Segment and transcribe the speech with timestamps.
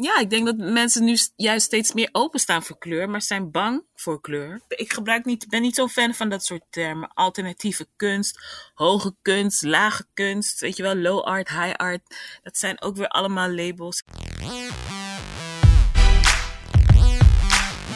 [0.00, 3.82] ja, ik denk dat mensen nu juist steeds meer openstaan voor kleur, maar zijn bang
[3.94, 4.60] voor kleur.
[4.68, 7.10] Ik gebruik niet, ben niet zo'n fan van dat soort termen.
[7.14, 8.40] Alternatieve kunst,
[8.74, 12.16] hoge kunst, lage kunst, weet je wel, low art, high art.
[12.42, 14.02] Dat zijn ook weer allemaal labels.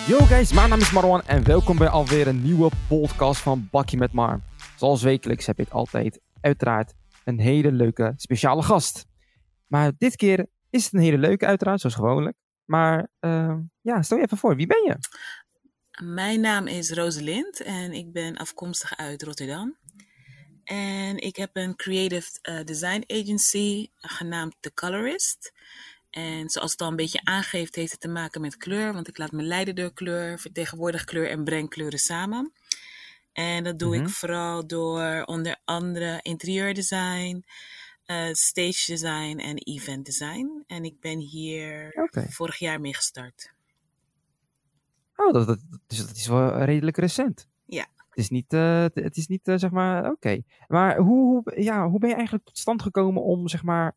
[0.07, 3.99] Yo guys, mijn naam is Marwan en welkom bij alweer een nieuwe podcast van Bakkie
[3.99, 4.41] met Mar.
[4.77, 6.93] Zoals wekelijks heb ik altijd, uiteraard,
[7.25, 9.07] een hele leuke speciale gast.
[9.67, 12.37] Maar dit keer is het een hele leuke, uiteraard, zoals gewoonlijk.
[12.65, 14.97] Maar uh, ja, stel je even voor, wie ben je?
[16.05, 19.77] Mijn naam is Rosalind en ik ben afkomstig uit Rotterdam.
[20.65, 25.53] En ik heb een creative uh, design agency genaamd The Colorist.
[26.11, 28.93] En zoals het al een beetje aangeeft, heeft het te maken met kleur.
[28.93, 32.53] Want ik laat me leiden door kleur, vertegenwoordig kleur en breng kleuren samen.
[33.33, 34.07] En dat doe mm -hmm.
[34.07, 37.45] ik vooral door onder andere interieurdesign,
[38.13, 40.65] uh, stage design en event design.
[40.67, 42.29] En ik ben hier okay.
[42.29, 43.53] vorig jaar mee gestart.
[45.17, 47.49] Oh, dat, dat, dus dat is wel redelijk recent.
[47.65, 47.87] Ja.
[47.97, 50.11] Het is niet, uh, het is niet uh, zeg maar, oké.
[50.11, 50.45] Okay.
[50.69, 53.95] Maar hoe, hoe, ja, hoe ben je eigenlijk tot stand gekomen om, zeg maar,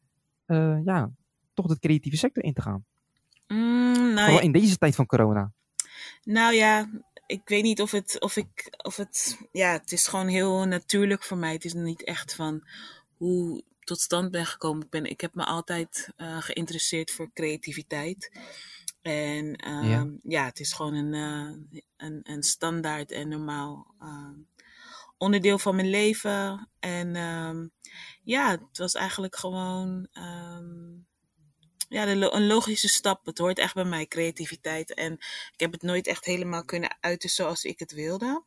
[0.83, 1.11] ja,
[1.53, 2.85] toch de creatieve sector in te gaan?
[3.47, 4.39] Mm, nou ja.
[4.39, 5.51] in deze tijd van corona.
[6.23, 6.89] Nou ja,
[7.25, 11.23] ik weet niet of het, of ik, of het, ja, het is gewoon heel natuurlijk
[11.23, 11.53] voor mij.
[11.53, 12.63] Het is niet echt van
[13.17, 14.83] hoe tot stand ben gekomen.
[14.83, 18.31] Ik, ben, ik heb me altijd uh, geïnteresseerd voor creativiteit.
[19.01, 20.07] En uh, ja.
[20.23, 20.45] ja.
[20.45, 24.29] het is gewoon een, uh, een, een standaard en normaal uh,
[25.17, 26.69] onderdeel van mijn leven.
[26.79, 27.71] En um,
[28.23, 30.94] ja, het was eigenlijk gewoon um,
[31.89, 33.25] ja, de, een logische stap.
[33.25, 34.93] Het hoort echt bij mij, creativiteit.
[34.93, 35.13] En
[35.53, 38.43] ik heb het nooit echt helemaal kunnen uiten zoals ik het wilde.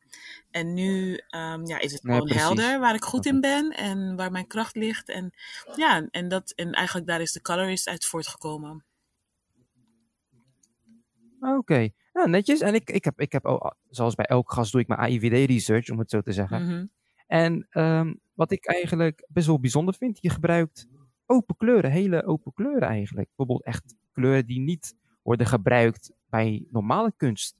[0.50, 2.42] En nu um, ja, is het gewoon precies.
[2.42, 5.09] helder waar ik goed in ben en waar mijn kracht ligt.
[5.09, 5.34] En
[5.77, 8.84] ja, en, dat, en eigenlijk daar is de colorist uit voortgekomen.
[11.41, 12.61] Oké, ja, netjes.
[12.61, 15.91] En ik, ik heb, ik heb ook, zoals bij elk gast, doe ik mijn AIVD-research,
[15.91, 16.62] om het zo te zeggen.
[16.62, 16.86] Mhm.
[17.27, 20.87] En um, wat ik eigenlijk best wel bijzonder vind, je gebruikt
[21.28, 23.27] open kleuren, hele open kleuren eigenlijk.
[23.27, 27.56] Bijvoorbeeld echt kleuren die niet worden gebruikt bij normale kunst.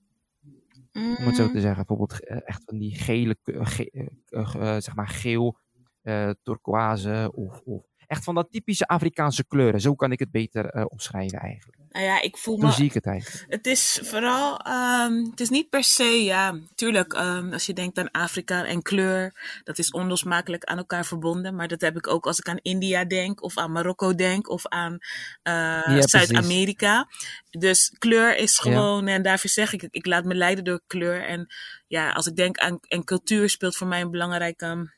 [0.93, 1.87] Om het zo Mm, te zeggen.
[1.87, 4.07] Bijvoorbeeld eh, echt van die gele, ge- eh,
[4.55, 5.59] eh, zeg maar geel,
[6.03, 9.81] eh turquoise of, of echt van dat typische Afrikaanse kleuren.
[9.81, 11.79] Zo kan ik het beter eh, omschrijven eigenlijk.
[11.91, 13.53] Nou ja, ik voel me zie ik het eigenlijk.
[13.53, 17.99] Het is vooral, um, het is niet per se, ja, tuurlijk, um, als je denkt
[17.99, 19.33] aan Afrika en kleur,
[19.65, 21.55] dat is onlosmakelijk aan elkaar verbonden.
[21.55, 24.67] Maar dat heb ik ook als ik aan India denk, of aan Marokko denk, of
[24.67, 25.03] aan uh,
[25.43, 26.07] Ja.
[26.07, 27.09] Zuid-Amerika.
[27.51, 31.27] Dus kleur is gewoon, en daarvoor zeg ik, ik laat me leiden door kleur.
[31.27, 31.47] En
[31.87, 34.97] ja, als ik denk aan, en cultuur speelt voor mij een belangrijke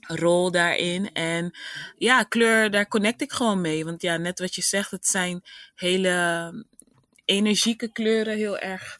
[0.00, 1.12] rol daarin.
[1.12, 1.58] En
[1.96, 3.84] ja, kleur, daar connect ik gewoon mee.
[3.84, 5.42] Want ja, net wat je zegt, het zijn
[5.74, 6.64] hele
[7.24, 8.98] energieke kleuren, heel erg,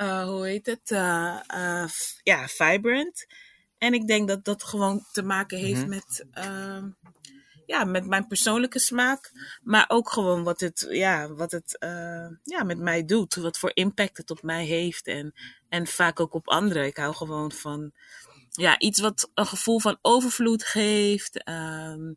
[0.00, 0.90] uh, hoe heet het?
[0.90, 1.84] Uh, uh,
[2.22, 3.26] ja, vibrant.
[3.78, 5.88] En ik denk dat dat gewoon te maken heeft Mhm.
[5.88, 6.82] met, uh,
[7.66, 9.32] ja, met mijn persoonlijke smaak.
[9.62, 11.76] Maar ook gewoon wat het, ja, wat het
[12.42, 13.34] ja, met mij doet.
[13.34, 15.06] Wat voor impact het op mij heeft.
[15.06, 15.34] En,
[15.68, 16.86] en vaak ook op anderen.
[16.86, 17.92] Ik hou gewoon van
[18.60, 21.48] ja, iets wat een gevoel van overvloed geeft.
[21.48, 22.16] Um,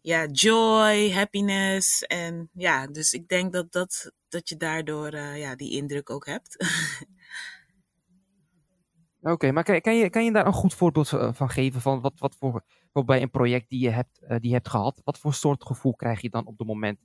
[0.00, 2.02] ja, joy, happiness.
[2.02, 6.26] En ja, dus ik denk dat, dat, dat je daardoor uh, ja, die indruk ook
[6.26, 6.56] hebt.
[9.20, 12.00] Oké, okay, maar kan, kan, je, kan je daar een goed voorbeeld van geven van
[12.00, 15.00] wat, wat voor, voor bij een project die je, hebt, uh, die je hebt gehad,
[15.04, 16.98] wat voor soort gevoel krijg je dan op het moment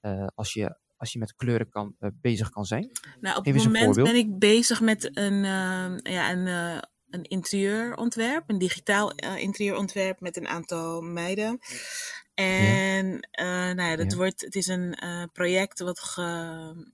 [0.00, 2.90] uh, als, je, als je met kleuren kan, bezig kan zijn?
[3.20, 5.42] Nou, op het moment ben ik bezig met een,
[6.02, 11.58] ja, een, een interieurontwerp, een digitaal interieurontwerp met een aantal meiden.
[12.34, 13.72] En ja.
[13.72, 14.16] nou ja, dat Ja.
[14.16, 14.96] wordt, het is een
[15.32, 16.86] project wat ge,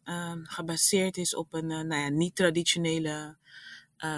[0.43, 3.37] gebaseerd is op een nou ja, niet-traditionele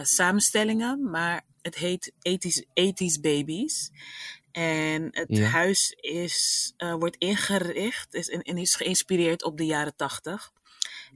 [0.03, 3.91] samenstellingen, maar het heet 80s, 80s Babies.
[4.53, 5.45] En het Ja.
[5.45, 10.53] huis is, uh, wordt ingericht is, en, en is geïnspireerd op de jaren 80.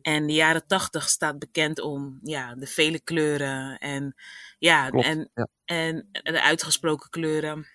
[0.02, 4.14] En de jaren 80 staat bekend om ja, de vele kleuren en,
[4.58, 5.48] ja, Klopt, en, ja.
[5.64, 7.66] en de uitgesproken kleuren.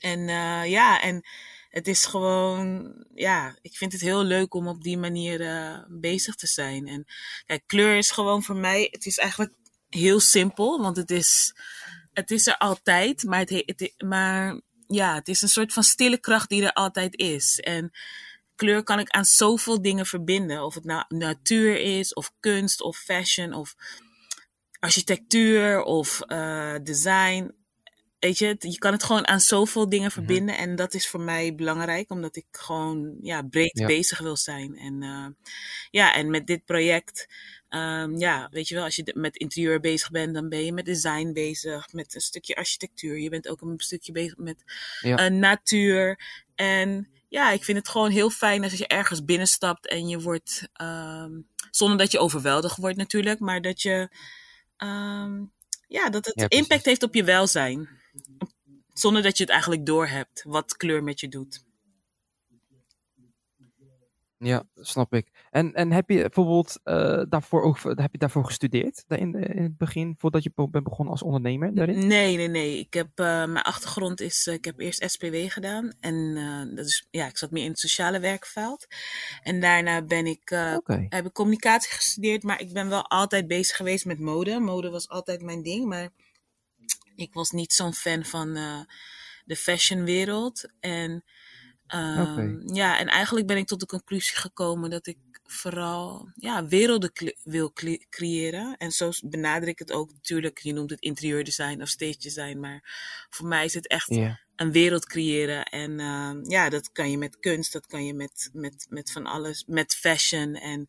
[0.00, 1.26] En uh, ja, en
[1.68, 6.34] het is gewoon, ja, ik vind het heel leuk om op die manier uh, bezig
[6.34, 6.88] te zijn.
[6.88, 7.06] En
[7.46, 9.54] kijk, kleur is gewoon voor mij, het is eigenlijk
[9.88, 11.54] heel simpel, want het is,
[12.12, 16.18] het is er altijd, maar, het, het, maar ja, het is een soort van stille
[16.18, 17.60] kracht die er altijd is.
[17.60, 17.92] En
[18.62, 20.64] kleur kan ik aan zoveel dingen verbinden.
[20.64, 23.74] Of het nou natuur is, of kunst, of fashion, of
[24.78, 27.54] architectuur, of uh, design.
[28.18, 30.14] weet je, je kan het gewoon aan zoveel dingen mhm.
[30.14, 30.56] verbinden.
[30.56, 34.76] En dat is voor mij belangrijk, omdat ik gewoon ja, breed bezig wil zijn.
[34.78, 35.26] En uh,
[35.90, 37.28] ja, en met dit project,
[37.68, 40.84] um, ja, weet je wel, als je met interieur bezig bent, dan ben je met
[40.84, 43.18] design bezig, met een stukje architectuur.
[43.18, 44.64] Je bent ook een stukje bezig met
[45.00, 45.30] ja.
[45.30, 46.18] uh, natuur.
[46.54, 50.68] En ja, ik vind het gewoon heel fijn als je ergens binnenstapt en je wordt,
[50.82, 54.08] um, zonder dat je overweldigd wordt natuurlijk, maar dat je,
[54.78, 55.52] um,
[55.88, 57.88] ja, dat het impact heeft op je welzijn.
[58.92, 61.64] Zonder dat je het eigenlijk doorhebt wat kleur met je doet.
[64.44, 65.28] Ja, snap ik.
[65.50, 69.76] En, en heb je bijvoorbeeld uh, daarvoor ook heb je daarvoor gestudeerd in, in het
[69.76, 72.06] begin, voordat je bent begonnen als ondernemer daarin?
[72.06, 72.78] Nee, nee, nee.
[72.78, 75.92] Ik heb, uh, mijn achtergrond is, uh, ik heb eerst SPW gedaan.
[76.00, 76.34] En
[76.74, 78.86] dat is, ja, ik zat meer in het sociale werkveld.
[79.42, 81.06] En daarna ben ik, okay.
[81.08, 84.58] heb ik communicatie gestudeerd, maar ik ben wel altijd bezig geweest met mode.
[84.58, 86.08] Mode was altijd mijn ding, maar
[87.16, 88.54] ik was niet zo'n fan van
[89.44, 90.68] de fashionwereld.
[90.80, 91.24] En
[91.94, 97.12] Um, Ja, en eigenlijk ben ik tot de conclusie gekomen dat ik vooral ja, werelden
[97.42, 97.72] wil
[98.08, 98.76] creëren.
[98.76, 100.58] En zo benader ik het ook natuurlijk.
[100.58, 102.58] Je noemt het interieurdesign of stage design.
[102.58, 102.80] Maar
[103.30, 104.08] voor mij is het echt
[104.56, 105.64] een wereld creëren.
[105.64, 109.26] En uh, ja, dat kan je met kunst, dat kan je met, met, met van
[109.26, 110.54] alles, met fashion.
[110.54, 110.86] En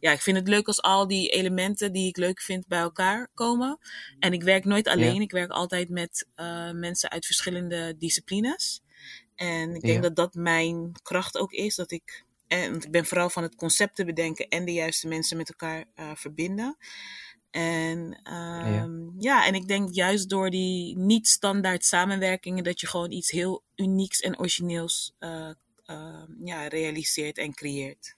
[0.00, 3.28] ja, ik vind het leuk als al die elementen die ik leuk vind bij elkaar
[3.34, 3.78] komen.
[4.18, 5.20] En ik werk nooit alleen.
[5.20, 8.82] Ik werk altijd met uh, mensen uit verschillende disciplines.
[9.34, 11.74] En ik denk dat dat mijn kracht ook is.
[11.74, 15.08] Dat ik, en, want ik ben vooral van het concept te bedenken en de juiste
[15.08, 16.76] mensen met elkaar uh, verbinden.
[17.50, 17.98] En
[18.32, 18.88] um, ja.
[19.18, 19.46] ja.
[19.46, 24.20] en ik denk juist door die niet standaard samenwerkingen dat je gewoon iets heel unieks
[24.20, 25.50] en origineels uh,
[25.86, 28.16] uh, ja, realiseert en creëert.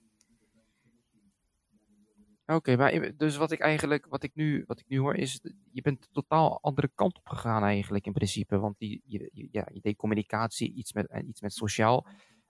[2.47, 5.41] Oké, maar dus wat ik eigenlijk, wat ik nu, wat ik nu hoor is,
[5.73, 8.59] je bent een totaal andere kant op gegaan eigenlijk in principe.
[8.59, 12.07] Want die, je, ja, je deed communicatie, iets met, iets met sociaal,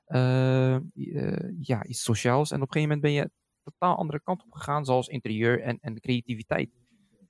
[0.08, 2.50] uh, uh, ja, iets sociaals.
[2.50, 3.30] En op een gegeven moment ben je
[3.62, 6.70] totaal andere kant op gegaan, zoals interieur en, en creativiteit.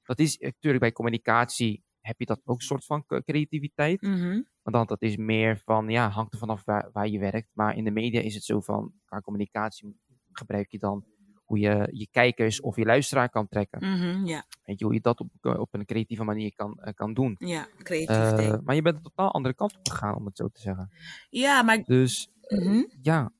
[0.02, 4.02] Dat is natuurlijk bij communicatie heb je dat ook een soort van creativiteit.
[4.02, 4.46] Mm -hmm.
[4.62, 7.50] Want dan dat is meer van, ja, hangt er vanaf waar, waar je werkt.
[7.52, 9.96] Maar in de media is het zo van, qua communicatie
[10.32, 11.04] gebruik je dan
[11.46, 13.78] hoe je je kijkers of je luisteraar kan trekken.
[13.82, 14.44] Mm ja.
[14.64, 17.36] Weet je, hoe je dat op, eh, op een creatieve manier kan, uh, kan doen.
[17.38, 20.48] Ja, creatief uh, Maar je bent een totaal andere kant op gegaan, om het zo
[20.48, 20.90] te zeggen.
[21.30, 21.82] Ja, maar...
[21.82, 22.90] Dus, mm -hmm.
[23.02, 23.32] ja.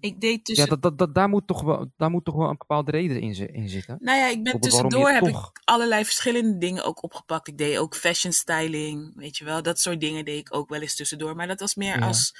[0.00, 0.64] Ik deed tussen...
[0.64, 3.20] Ja, dat, dat, dat, daar, moet toch wel, daar moet toch wel een bepaalde reden
[3.20, 3.96] in, in zitten.
[4.00, 5.48] Nou ja, ik ben tussendoor heb toch...
[5.48, 7.48] ik allerlei verschillende dingen ook opgepakt.
[7.48, 9.62] Ik deed ook fashion styling, weet je wel.
[9.62, 11.36] Dat soort dingen deed ik ook wel eens tussendoor.
[11.36, 12.06] Maar dat was meer ja.
[12.06, 12.34] als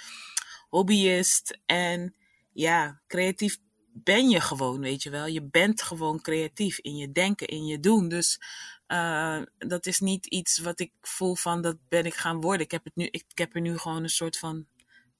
[0.69, 2.14] hobbyist en
[2.52, 3.58] ja, creatief
[3.93, 5.27] ben je gewoon, weet je wel.
[5.27, 8.09] Je bent gewoon creatief in je denken, in je doen.
[8.09, 8.41] Dus
[8.89, 12.65] uh, dat is niet iets wat ik voel van dat ben ik gaan worden.
[12.65, 14.67] Ik heb, het nu, ik, ik heb er nu gewoon een soort van,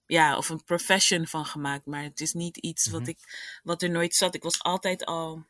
[0.07, 1.87] ja, of een profession van gemaakt.
[1.87, 3.11] Maar het is niet iets wat, mhm.
[3.11, 3.19] ik,
[3.63, 4.35] wat er nooit zat.
[4.35, 5.45] Ik was altijd al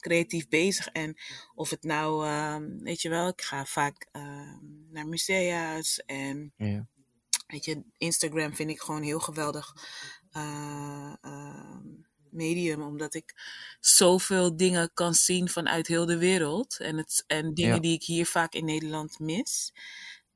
[0.00, 0.88] creatief bezig.
[0.88, 1.16] En
[1.54, 4.56] of het nou, uh, weet je wel, ik ga vaak uh,
[4.90, 6.52] naar musea's en...
[7.46, 9.74] Weet je, Instagram vind ik gewoon heel geweldig.
[10.32, 11.12] Uh,
[12.36, 13.34] medium, omdat ik
[13.80, 16.78] zoveel dingen kan zien vanuit heel de wereld.
[16.78, 19.72] En, het, en dingen die ik hier vaak in Nederland mis.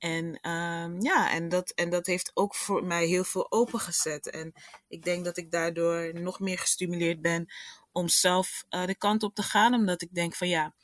[0.00, 4.30] En um, ja, en dat, en dat heeft ook voor mij heel veel opengezet.
[4.30, 4.52] En
[4.88, 7.52] ik denk dat ik daardoor nog meer gestimuleerd ben
[7.92, 9.74] om zelf uh, de kant op te gaan.
[9.74, 10.74] Omdat ik denk van ja,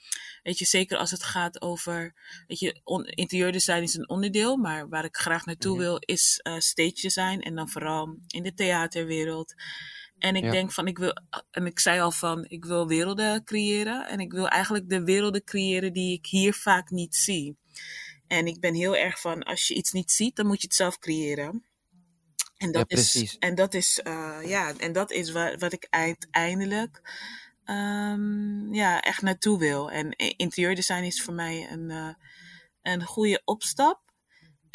[0.43, 2.15] weet je, zeker als het gaat over,
[2.47, 4.57] weet je, interieurdesign is een onderdeel.
[4.57, 5.83] Maar waar ik graag naartoe mhm.
[5.83, 7.39] wil is uh, stage design.
[7.41, 9.55] En dan vooral in de theaterwereld.
[10.19, 11.13] En ik denk van, ik wil,
[11.51, 14.09] en ik zei al van, ik wil werelden creëren.
[14.09, 17.57] En ik wil eigenlijk de werelden creëren die ik hier vaak niet zie.
[18.27, 20.77] En ik ben heel erg van, als je iets niet ziet, dan moet je het
[20.77, 21.65] zelf creëren.
[22.57, 25.87] En dat ja, is, en dat is, uh, ja, en dat is wat, wat ik
[25.91, 27.01] uiteindelijk
[27.65, 29.91] um, ja, echt naartoe wil.
[29.91, 32.15] En interieurdesign is voor mij een, uh,
[32.83, 34.06] een goede opstap.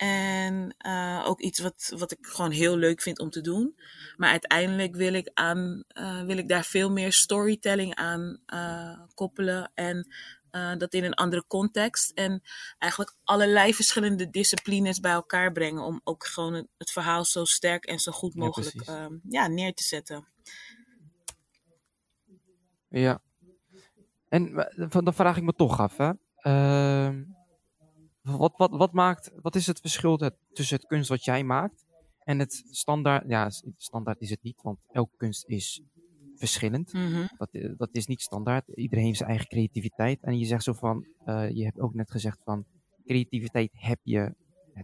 [0.02, 3.76] En uh, ook iets wat, wat ik gewoon heel leuk vind om te doen.
[4.18, 9.72] Maar uiteindelijk wil ik, aan, uh, wil ik daar veel meer storytelling aan uh, koppelen.
[9.74, 10.08] En
[10.78, 12.12] dat in een andere context.
[12.12, 12.42] En
[12.78, 15.84] eigenlijk allerlei verschillende disciplines bij elkaar brengen.
[15.84, 19.74] Om ook gewoon het, het verhaal zo sterk en zo goed mogelijk ja, ja, neer
[19.74, 20.28] te zetten.
[22.90, 23.22] Ja.
[24.30, 24.68] En
[25.04, 26.12] dan vraag ik me toch af, hè.
[28.22, 31.86] Wat, wat, wat, maakt, wat is het verschil tussen het kunst wat jij maakt
[32.24, 33.24] en het standaard?
[33.28, 35.82] Ja, standaard is het niet, want elke kunst is
[36.36, 36.94] verschillend.
[36.94, 37.30] Mm-hmm.
[37.38, 38.68] dat, eh, dat is niet standaard.
[38.68, 40.22] Iedereen heeft zijn eigen creativiteit.
[40.22, 42.66] En je zegt zo van, uh, je hebt ook net gezegd van,
[43.06, 44.36] creativiteit heb je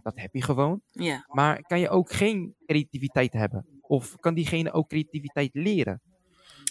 [0.02, 0.80] dat heb je gewoon.
[0.92, 1.24] Ja.
[1.28, 3.66] Maar kan je ook geen creativiteit hebben?
[3.80, 6.00] Of kan diegene ook creativiteit leren?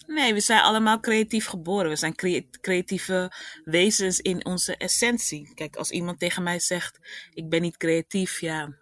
[0.08, 1.90] Nee, we zijn allemaal creatief geboren.
[1.90, 3.32] We zijn crea- creatieve
[3.64, 5.52] wezens in onze essentie.
[5.54, 7.00] Kijk, als iemand tegen mij zegt:
[7.34, 8.76] Ik ben niet creatief, ja.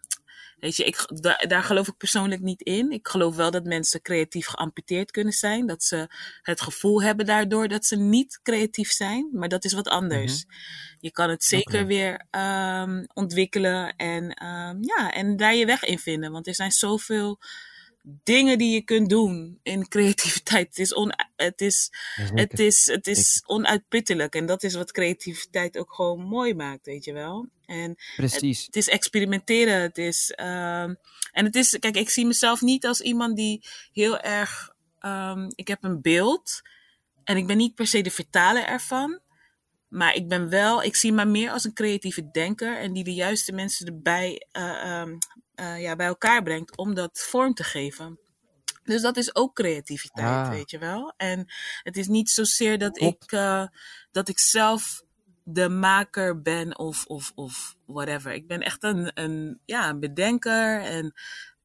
[0.60, 2.92] Weet je, ik, daar, daar geloof ik persoonlijk niet in.
[2.92, 5.68] Ik geloof wel dat mensen creatief geamputeerd kunnen zijn.
[5.68, 6.08] Dat ze
[6.42, 9.30] het gevoel hebben daardoor dat ze niet creatief zijn.
[9.32, 10.46] Maar dat is wat anders.
[11.00, 16.00] Je kan het zeker weer ehm, ontwikkelen en, ehm, ja, en daar je weg in
[16.00, 16.32] vinden.
[16.32, 17.40] Want er zijn zoveel
[18.24, 20.68] dingen die je kunt doen in creativiteit.
[20.68, 24.36] Het is, on, het is, het is, het is onuitputtelijk.
[24.36, 27.48] En dat is wat creativiteit ook gewoon mooi maakt, weet je wel.
[27.66, 28.66] En Precies.
[28.66, 29.82] het is experimenteren.
[29.82, 30.94] Het is, ehm,
[31.32, 35.68] en het is, kijk, ik zie mezelf niet als iemand die heel erg, ehm, ik
[35.68, 36.62] heb een beeld
[37.24, 39.20] en ik ben niet per se de vertaler ervan.
[39.88, 43.14] Maar ik ben wel, ik zie me meer als een creatieve denker en die de
[43.14, 45.18] juiste mensen erbij eh, ehm,
[45.56, 48.20] eh, ja, bij elkaar brengt om dat vorm te geven.
[48.84, 50.50] Dus dat is ook creativiteit, Ah.
[50.50, 51.14] weet je wel.
[51.18, 51.46] En
[51.84, 53.68] het is niet zozeer dat ik, eh,
[54.12, 55.04] dat ik zelf
[55.44, 58.34] de maker ben of, of, of whatever.
[58.34, 61.14] Ik ben echt een, een, ja, een bedenker en,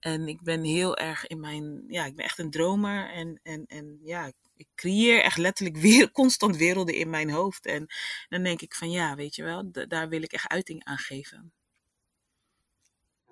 [0.00, 3.66] en ik ben heel erg in mijn, ja, ik ben echt een dromer en, en,
[3.66, 7.66] en ja, ik creëer echt letterlijk weer constant werelden in mijn hoofd.
[7.66, 7.86] En
[8.28, 11.52] dan denk ik van ja, weet je wel, daar wil ik echt uiting aan geven.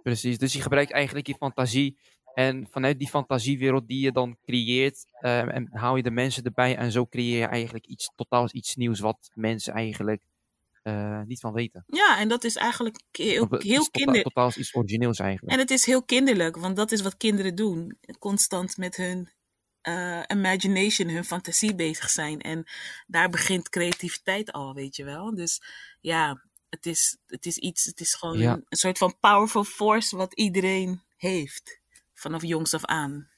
[0.09, 0.38] Precies.
[0.38, 1.99] Dus je gebruikt eigenlijk je fantasie.
[2.35, 6.77] En vanuit die fantasiewereld die je dan creëert, eh, en haal je de mensen erbij.
[6.77, 10.23] En zo creëer je eigenlijk iets totaal iets nieuws wat mensen eigenlijk
[10.83, 11.85] eh, niet van weten.
[11.87, 14.25] Ja, en dat is eigenlijk heel, Of, heel kinderlijk.
[14.25, 15.53] totaal iets origineels eigenlijk.
[15.53, 17.99] En het is heel kinderlijk, want dat is wat kinderen doen.
[18.19, 19.29] Constant met hun
[19.81, 22.41] eh, imagination, hun fantasie bezig zijn.
[22.41, 22.65] En
[23.07, 25.35] daar begint creativiteit al, weet je wel.
[25.35, 25.62] Dus
[26.00, 28.53] ja, het is, het is iets, het is gewoon Ja.
[28.53, 31.81] een, een soort van powerful force wat iedereen heeft.
[32.15, 33.29] Vanaf jongs af aan.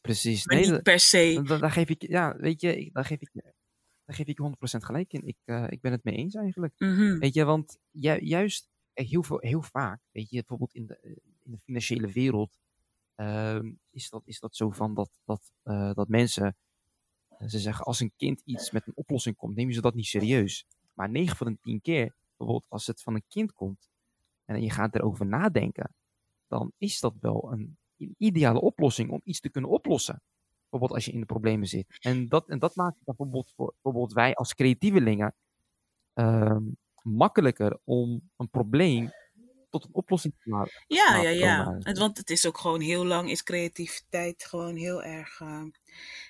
[0.00, 0.46] Precies.
[0.46, 1.42] Maar Nee, niet per se.
[1.60, 3.30] daar geef ik, ja, weet je, daar geef ik,
[4.04, 5.26] daar geef ik je 100% gelijk in.
[5.26, 6.74] Ik, eh, ik ben het mee eens eigenlijk.
[6.78, 7.18] Mhm.
[7.18, 10.98] Weet je, want ju- juist eh, heel, veel, heel vaak, weet je, bijvoorbeeld in de,
[11.44, 12.50] in de financiële wereld,
[13.14, 16.56] ehm, is, dat, is dat zo van dat, dat, eh, dat mensen,
[17.38, 20.06] eh, ze zeggen als een kind iets met een oplossing komt, nemen ze dat niet
[20.06, 20.66] serieus.
[20.96, 23.88] Maar 9 van de 10 keer, bijvoorbeeld als het van een kind komt
[24.44, 25.94] en je gaat erover nadenken,
[26.46, 27.78] dan is dat wel een,
[28.18, 30.22] ideale oplossing om iets te kunnen oplossen.
[30.68, 31.96] Bijvoorbeeld als je in de problemen zit.
[32.00, 35.34] En dat, en dat maakt het bijvoorbeeld voor bijvoorbeeld wij als creatievelingen
[36.12, 36.62] ehm,
[37.02, 39.10] makkelijker om een probleem
[39.78, 40.84] tot een oplossing te maken.
[40.86, 41.76] Ja, ja, ja.
[41.80, 45.62] Het, want het is ook gewoon heel lang is creativiteit gewoon heel erg eh,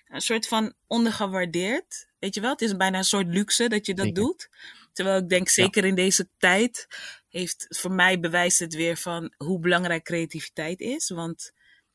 [0.08, 2.08] een soort van ondergewaardeerd.
[2.18, 4.22] Weet je wel, het is bijna een soort luxe dat je dat Zeker.
[4.22, 4.48] doet.
[4.92, 6.86] Terwijl ik denk, zeker in deze tijd,
[7.28, 11.08] heeft voor mij bewijst het weer van hoe belangrijk creativiteit is.
[11.08, 11.52] Want,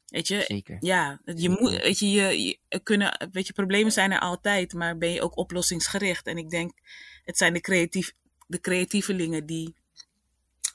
[0.08, 0.78] weet je, Zeker.
[0.80, 4.98] ja, je moet, weet je, je, je- kunnen, weet je, problemen zijn er altijd, maar
[4.98, 6.28] ben je ook oplossingsgericht.
[6.28, 6.72] En ik denk,
[7.24, 8.14] het zijn de, creatief,
[8.48, 9.76] de creatievelingen die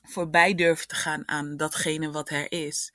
[0.09, 2.93] voorbij durven te gaan aan datgene wat er is.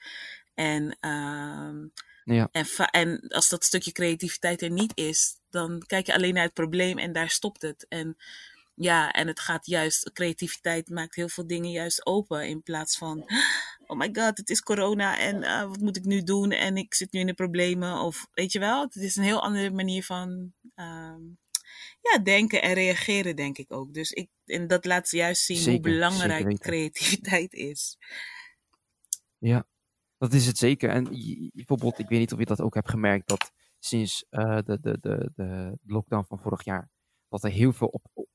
[0.54, 1.88] En, ehm,
[2.24, 2.50] Ja.
[2.52, 6.54] en, en als dat stukje creativiteit er niet is, dan kijk je alleen naar het
[6.54, 7.86] probleem en daar stopt het.
[7.90, 8.18] En
[8.76, 13.26] ja, en het gaat juist, creativiteit maakt heel veel dingen juist open in plaats van,
[13.88, 16.94] oh my god, het is corona en eh, wat moet ik nu doen en ik
[16.94, 18.00] zit nu in de problemen.
[18.00, 21.22] Of weet je wel, het is een heel andere manier van ehm,
[22.02, 23.94] ja, denken en reageren, denk ik ook.
[23.94, 27.98] Dus ik, en dat laat juist zien hoe Zeker, belangrijk creativiteit is.
[29.38, 29.68] Ja,
[30.18, 30.90] dat is het zeker.
[30.90, 31.04] En
[31.54, 34.98] bijvoorbeeld, ik weet niet of je dat ook hebt gemerkt, dat sinds eh, de, de,
[35.02, 36.90] de, de lockdown van vorig jaar,
[37.30, 38.28] dat er heel veel op,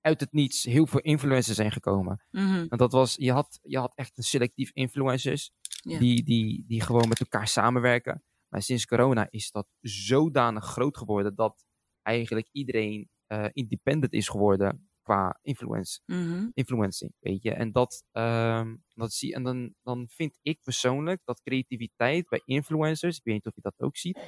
[0.00, 2.24] uit het niets, heel veel influencers zijn gekomen.
[2.30, 5.50] Mhm, En dat was, je had, je had echt een selectief influencers
[5.82, 8.24] die, die, die gewoon met elkaar samenwerken.
[8.48, 11.64] Maar sinds corona is dat zodanig groot geworden dat
[12.02, 17.52] eigenlijk iedereen eh, independent is geworden qua influence, mhm, influencing, weet je.
[17.52, 23.16] En dat, ehm, dat zie en dan, dan vind ik persoonlijk dat creativiteit bij influencers,
[23.16, 24.18] ik weet niet of je dat ook ziet,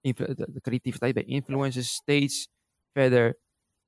[0.00, 2.48] de, creativiteit bij influencers steeds
[2.92, 3.38] verder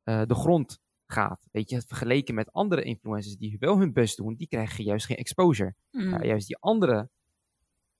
[0.03, 1.49] eh, de grond gaat.
[1.53, 5.17] Weet je, vergeleken met andere influencers die wel hun best doen, die krijgen juist geen
[5.17, 5.75] exposure.
[5.91, 6.25] mhm.
[6.25, 7.11] Juist die andere,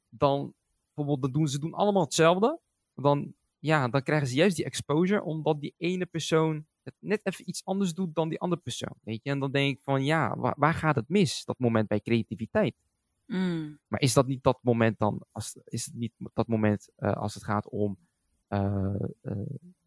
[0.09, 0.55] dan
[0.95, 2.61] bijvoorbeeld, dan doen ze doen allemaal hetzelfde.
[2.95, 7.49] Dan, ja, dan krijgen ze juist die exposure, omdat die ene persoon het net even
[7.49, 8.95] iets anders doet dan die andere persoon.
[9.03, 11.89] Weet je, en dan denk ik van ja, waar, waar gaat het mis, dat moment
[11.89, 12.75] bij creativiteit?
[13.27, 13.79] Mm.
[13.87, 17.35] Maar is dat niet dat moment dan, als, is het niet dat moment eh, als
[17.35, 17.99] het gaat om
[18.49, 19.37] eh, eh,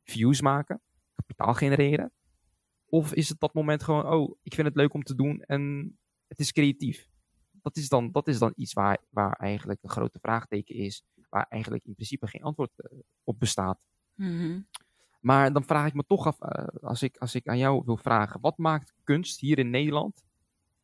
[0.04, 0.82] views maken,
[1.16, 2.12] kapitaal genereren?
[2.86, 5.94] Of is het dat moment gewoon, oh, ik vind het leuk om te doen en
[6.28, 7.08] het is creatief.
[7.62, 11.46] Dat is dan, dat is dan iets waar, waar eigenlijk een grote vraagteken is, waar
[11.50, 13.80] eigenlijk in principe geen antwoord eh, op bestaat.
[14.16, 14.60] Mhm.
[15.20, 17.98] Maar dan vraag ik me toch af, eh, als, ik, als ik aan jou wil
[17.98, 20.24] vragen, wat maakt kunst hier in Nederland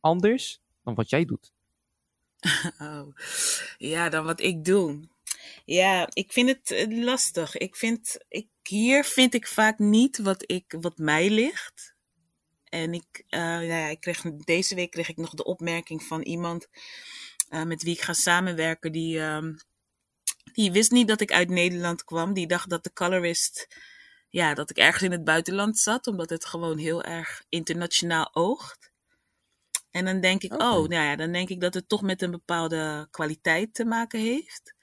[0.00, 1.52] anders dan wat jij doet?
[2.78, 3.14] Oh,
[3.76, 5.00] ja, dan wat ik doe.
[5.64, 7.56] Ja, ik vind het eh, lastig.
[7.56, 11.94] Ik vind, ik, hier vind ik vaak niet wat, ik, wat mij ligt.
[12.64, 16.68] En ik, nou ja, ik kreeg, deze week kreeg ik nog de opmerking van iemand
[17.64, 18.92] met wie ik ga samenwerken.
[18.92, 19.52] Die, ehm,
[20.56, 22.32] die wist niet dat ik uit Nederland kwam.
[22.32, 23.66] Die dacht dat de colorist,
[24.30, 26.06] ja, dat ik ergens in het buitenland zat.
[26.06, 28.90] Omdat het gewoon heel erg internationaal oogt.
[29.90, 30.64] En dan denk ik, Oké.
[30.64, 34.20] oh, nou ja, dan denk ik dat het toch met een bepaalde kwaliteit te maken
[34.20, 34.74] heeft.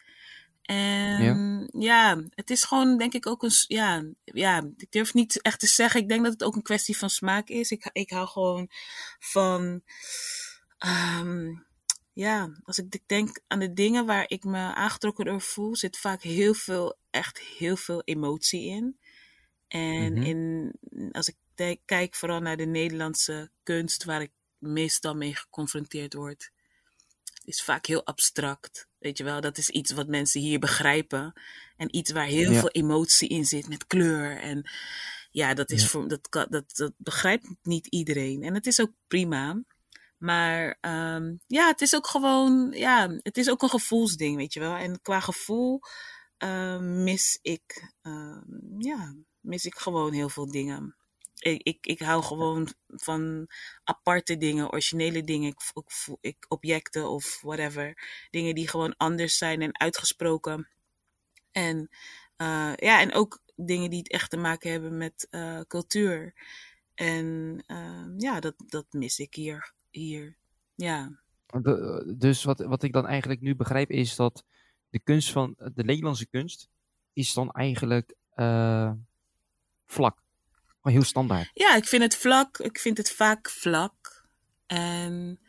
[0.63, 3.51] En ja, het is gewoon, denk ik, ook een.
[3.67, 6.01] Ja, ja, ik durf niet echt te zeggen.
[6.01, 7.71] Ik denk dat het ook een kwestie van smaak is.
[7.71, 8.69] Ik, ik hou gewoon
[9.19, 9.81] van.
[10.77, 11.51] ehm,
[12.13, 16.21] ja, als ik denk aan de dingen waar ik me aangetrokken door voel, zit vaak
[16.21, 18.97] heel veel, echt heel veel emotie in.
[19.67, 20.23] En Mhm.
[20.23, 20.71] in,
[21.11, 21.35] als ik
[21.85, 26.51] kijk vooral naar de Nederlandse kunst, waar ik meestal mee geconfronteerd word,
[27.45, 28.87] is vaak heel abstract.
[28.99, 31.33] Weet je wel, dat is iets wat mensen hier begrijpen.
[31.77, 32.59] En iets waar heel Ja.
[32.59, 34.37] veel emotie in zit met kleur.
[34.39, 34.69] En
[35.31, 35.87] ja, dat, is Ja.
[35.87, 38.43] voor, dat, dat, dat begrijpt niet iedereen.
[38.43, 39.61] En het is ook prima.
[40.23, 44.59] Maar ehm, ja, het is ook gewoon, ja, het is ook een gevoelsding, weet je
[44.59, 44.75] wel.
[44.75, 45.79] En qua gevoel
[46.37, 50.95] ehm, mis ik, ehm, ja, mis ik gewoon heel veel dingen.
[51.39, 53.47] Ik, ik, ik hou gewoon van
[53.83, 57.97] aparte dingen, originele dingen, ik, ik, ik, objecten of whatever.
[58.29, 60.69] Dingen die gewoon anders zijn en uitgesproken.
[61.51, 61.89] En
[62.35, 66.33] eh, ja, en ook dingen die het echt te maken hebben met eh, cultuur.
[66.95, 67.63] En
[68.17, 69.73] ja, dat, dat mis ik hier.
[69.95, 70.37] Hier.
[70.75, 71.19] Ja.
[71.61, 74.43] De- dus wat, wat ik dan eigenlijk nu begrijp is dat
[74.89, 76.69] de kunst van de Nederlandse kunst
[77.13, 78.91] is dan eigenlijk eh,
[79.85, 80.21] vlak.
[80.81, 81.51] Gewoon heel standaard.
[81.53, 82.57] ja, ik vind het vlak.
[82.57, 84.27] Ik vind het vaak vlak.
[84.65, 85.39] En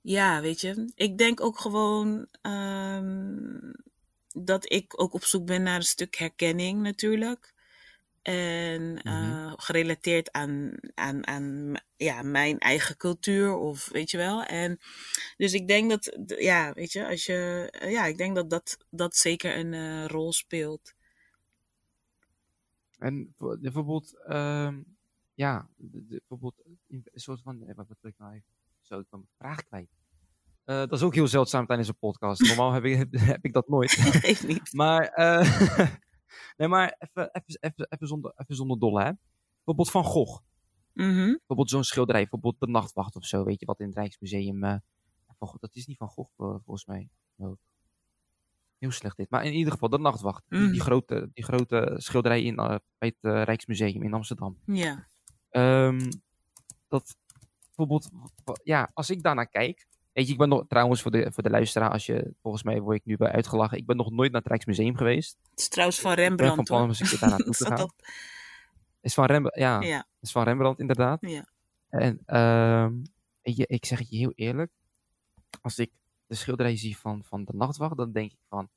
[0.00, 3.72] ja, weet je, ik denk ook gewoon ehm,
[4.32, 7.54] dat ik ook op zoek ben naar een stuk herkenning natuurlijk.
[8.26, 14.44] En eh, gerelateerd aan, aan, aan ja, mijn eigen cultuur of weet je wel.
[14.44, 14.78] En
[15.36, 18.78] dus ik denk dat, ja, weet je, als je, eh, ja, ik denk dat dat,
[18.90, 20.94] dat zeker een eh, rol speelt.
[22.98, 24.80] En voor- bijvoorbeeld, ehm,
[25.34, 28.44] ja, bijvoorbeeld een soort van, wat wil ik nou even,
[28.80, 29.90] zo, ik mijn vraag kwijt.
[30.64, 32.40] Dat is ook heel zeldzaam tijdens een podcast.
[32.40, 33.90] Normaal heb ik, heb ik dat nooit.
[34.26, 34.72] Geeft niet.
[34.72, 35.88] Maar, eh,
[36.56, 39.10] nee, maar even, even, even, even, zonder, even zonder dolle, hè.
[39.56, 40.42] Bijvoorbeeld Van Gogh.
[40.92, 41.26] Mhm.
[41.36, 44.64] Bijvoorbeeld zo'n schilderij, bijvoorbeeld De Nachtwacht of zo, weet je, wat in het Rijksmuseum...
[44.64, 44.76] eh,
[45.26, 47.08] Van Gogh- dat is niet Van Gogh, eh, volgens mij.
[47.36, 47.56] Oh.
[48.78, 49.30] Heel slecht dit.
[49.30, 50.44] Maar in ieder geval, De Nachtwacht.
[50.48, 50.80] Die, die, Mhm.
[50.80, 54.58] grote, die grote schilderij in, eh, bij het Rijksmuseum in Amsterdam.
[54.66, 55.06] Ja.
[55.50, 56.10] Ehm,
[56.88, 57.16] dat
[57.66, 58.08] bijvoorbeeld,
[58.62, 59.86] ja, als ik daarnaar kijk.
[60.16, 62.80] Weet je, ik ben nog, trouwens voor de, voor de luisteraar, als je, volgens mij
[62.80, 63.78] word ik nu bij uitgelachen.
[63.78, 65.38] Ik ben nog nooit naar het Rijksmuseum geweest.
[65.50, 67.54] Het is trouwens van Ik ben van Rembrandt plan om eens een keer daar naartoe
[67.64, 67.90] te gaan.
[69.00, 71.18] Is van Rembrandt, ja, Ja, is van Rembrandt inderdaad.
[71.20, 71.46] ja.
[71.88, 72.94] En ehm,
[73.42, 74.70] je, ik zeg het je heel eerlijk.
[75.60, 75.90] Als ik
[76.26, 78.68] de schilderij zie van, van de nachtwacht, dan denk ik van,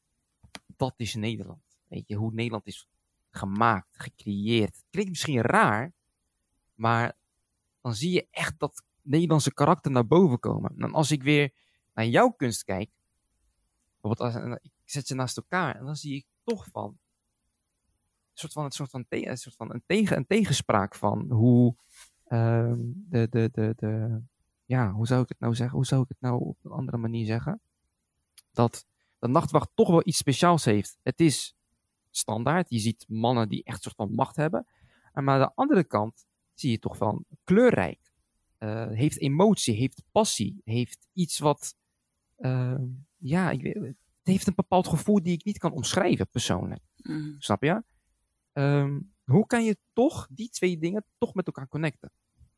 [0.77, 1.63] dat is Nederland.
[1.87, 2.87] Weet je, hoe Nederland is
[3.31, 4.83] gemaakt, gecreëerd.
[4.89, 5.93] Klinkt misschien raar,
[6.75, 7.15] maar
[7.81, 10.73] dan zie je echt dat Nederlandse karakter naar boven komen.
[10.77, 11.53] En als ik weer
[11.93, 12.89] naar jouw kunst kijk,
[14.01, 16.97] bijvoorbeeld als, ik zet ze naast elkaar en dan zie ik toch van een
[18.33, 21.75] soort van, een soort van, een, soort van een, tegen, een tegenspraak van hoe
[22.25, 24.21] ehm, de, de, de, de,
[24.65, 25.75] ja, hoe zou ik het nou zeggen?
[25.75, 27.61] Hoe zou ik het nou op een andere manier zeggen?
[28.51, 28.85] Dat
[29.19, 30.97] de nachtwacht toch wel iets speciaals heeft.
[31.03, 31.55] Het is
[32.09, 32.69] standaard.
[32.69, 34.67] Je ziet mannen die echt soort van macht hebben.
[35.13, 38.08] En maar aan de andere kant zie je toch van kleurrijk.
[38.59, 41.75] Eh, heeft emotie, heeft passie, heeft iets wat,
[42.37, 42.85] ehm,
[43.17, 46.81] ja, ik weet, het heeft een bepaald gevoel die ik niet kan omschrijven persoonlijk.
[46.95, 47.33] Mhm.
[47.37, 47.83] Snap je?
[48.51, 52.11] Ehm, hoe kan je toch die twee dingen toch met elkaar connecten?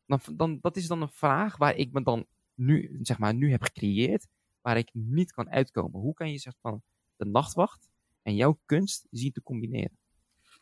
[0.06, 3.50] Dan, dan, dat is dan een vraag waar ik me dan nu, zeg maar, nu
[3.50, 4.26] heb gecreëerd,
[4.60, 6.00] waar ik niet kan uitkomen.
[6.00, 6.82] Hoe kan je zeg van
[7.16, 7.90] de nachtwacht
[8.22, 9.98] en jouw kunst zien te combineren?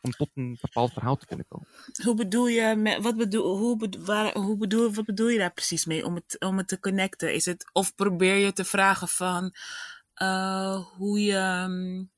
[0.01, 1.67] Om tot een bepaald verhaal te kunnen komen.
[2.03, 5.53] Hoe bedoel je, met, wat bedoel, hoe, bedo- waar, hoe bedoel, wat bedoel je daar
[5.53, 7.33] precies mee om het, om het te connecten?
[7.33, 9.53] Is het, of probeer je te vragen van
[10.13, 12.09] eh, hoe je, mm,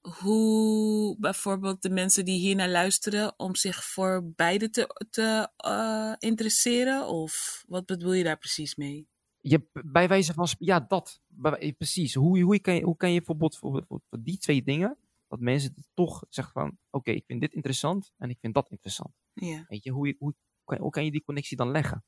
[0.00, 6.14] hoe bijvoorbeeld de mensen die hier naar luisteren, om zich voor beide te, te uh,
[6.18, 7.06] interesseren?
[7.06, 9.08] Of wat bedoel je daar precies mee?
[9.40, 11.20] Je, bij wijze van, ja, dat.
[11.26, 12.14] Bij, precies.
[12.14, 14.96] Hoe, hoe, kan je, hoe kan je bijvoorbeeld voor, voor, voor die twee dingen,
[15.30, 19.14] dat mensen toch zeggen van, oké, ik vind dit interessant en ik vind dat interessant.
[19.32, 19.64] Ja.
[19.68, 22.04] Weet je, hoe, hoe, hoe, hoe kan je die connectie dan leggen?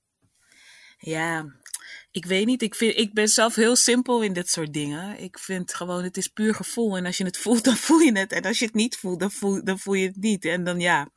[0.99, 1.47] Ja,
[2.11, 2.63] ik weet niet.
[2.63, 5.19] Ik, vind, ik ben zelf heel simpel in dit soort dingen.
[5.19, 6.97] Ik vind gewoon, het is puur gevoel.
[6.97, 8.33] En als je het voelt, dan voel je het.
[8.33, 10.45] En als je het niet voelt, dan voel, dan voel je het niet.
[10.45, 11.11] En dan ja,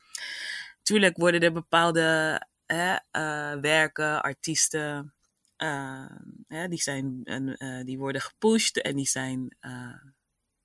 [0.82, 5.14] tuurlijk worden er bepaalde hè, uh, werken, artiesten,
[5.62, 6.10] uh,
[6.46, 9.56] hè, die, zijn, uh, die worden gepusht en die zijn,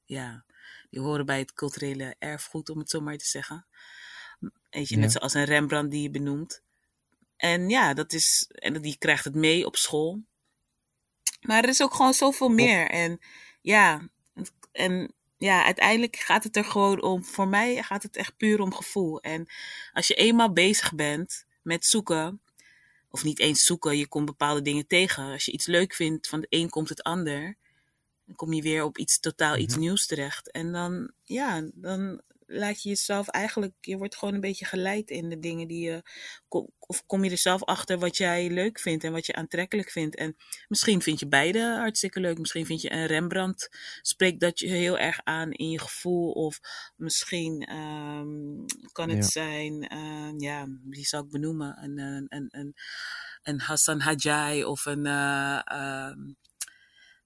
[0.06, 0.46] ja,
[0.92, 3.66] die horen bij het culturele erfgoed, om het zo maar te zeggen.
[4.70, 5.02] Weet je, ja.
[5.02, 6.64] net zoals een Rembrandt die je benoemt.
[7.38, 10.22] En ja, dat is, en die krijgt het mee op school.
[11.42, 12.90] Maar er is ook gewoon zoveel meer.
[12.90, 13.20] En
[13.62, 14.10] ja,
[14.72, 18.74] en ja, uiteindelijk gaat het er gewoon om, voor mij gaat het echt puur om
[18.74, 19.22] gevoel.
[19.22, 19.48] En
[19.94, 22.42] als je eenmaal bezig bent met zoeken,
[23.10, 25.32] of niet eens zoeken, je komt bepaalde dingen tegen.
[25.32, 27.58] Als je iets leuk vindt, van de een komt het ander,
[28.32, 29.84] dan kom je weer op iets totaal iets Mhm.
[29.84, 30.52] nieuws terecht.
[30.52, 35.30] En dan, ja, dan laat je jezelf eigenlijk, je wordt gewoon een beetje geleid in
[35.30, 36.04] de dingen die je,
[36.80, 40.16] of kom je er zelf achter wat jij leuk vindt en wat je aantrekkelijk vindt.
[40.16, 40.36] En
[40.68, 42.38] misschien vind je beide hartstikke leuk.
[42.38, 43.70] Misschien vind je een Rembrandt
[44.02, 46.32] spreekt dat je heel erg aan in je gevoel.
[46.32, 46.60] Of
[46.96, 49.30] misschien ehm, kan het Ja.
[49.32, 51.84] zijn, eh, ja, wie zou ik benoemen?
[51.84, 52.76] Een, een, een,
[53.44, 56.20] een, Hassan Hajai of een eh ehm,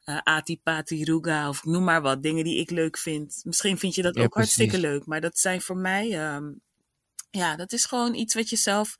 [0.06, 2.22] eh, Atipati Ruga of noem maar wat.
[2.24, 3.42] Dingen die ik leuk vind.
[3.44, 5.06] Misschien vind je dat Ja, ook hartstikke leuk.
[5.06, 6.52] Maar dat zijn voor mij, ehm,
[7.32, 8.96] ja, dat is gewoon iets wat je zelf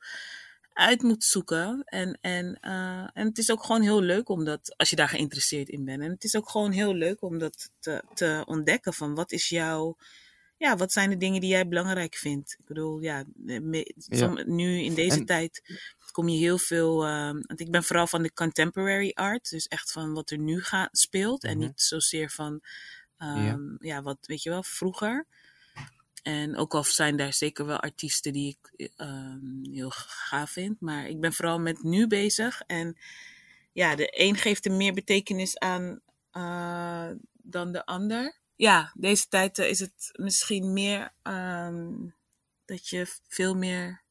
[0.72, 1.82] uit moet zoeken.
[1.84, 5.68] En, en, eh, en het is ook gewoon heel leuk omdat, als je daar geïnteresseerd
[5.68, 6.02] in bent.
[6.02, 9.48] En het is ook gewoon heel leuk om dat te, te ontdekken van wat is
[9.48, 9.96] jouw,
[10.56, 12.56] ja, wat zijn de dingen die jij belangrijk vindt.
[12.58, 13.24] Ik bedoel, ja,
[14.46, 15.62] nu in deze En- tijd
[16.12, 19.50] kom je heel veel, ehm, want ik ben vooral van de contemporary art.
[19.50, 21.66] Dus echt van wat er nu ga, speelt en Mhm.
[21.66, 22.60] niet zozeer van,
[23.18, 23.46] Ja.
[23.46, 25.26] ehm, ja, wat weet je wel, vroeger.
[26.22, 30.80] En ook al zijn daar zeker wel artiesten die ik ehm, heel gaaf vind.
[30.80, 32.62] Maar ik ben vooral met nu bezig.
[32.66, 32.96] En
[33.72, 38.36] ja, de een geeft er meer betekenis aan eh, dan de ander.
[38.56, 41.94] Ja, deze tijd eh, is het misschien meer ehm,
[42.64, 44.02] dat je veel meer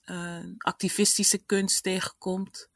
[0.00, 2.68] eh, activistische kunst tegenkomt.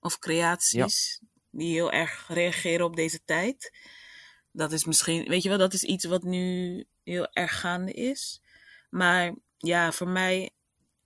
[0.00, 3.76] Of creaties die heel erg reageren op deze tijd.
[4.52, 8.40] Dat is misschien, weet je wel, dat is iets wat nu heel erg gaande is.
[8.90, 10.50] Maar ja, voor mij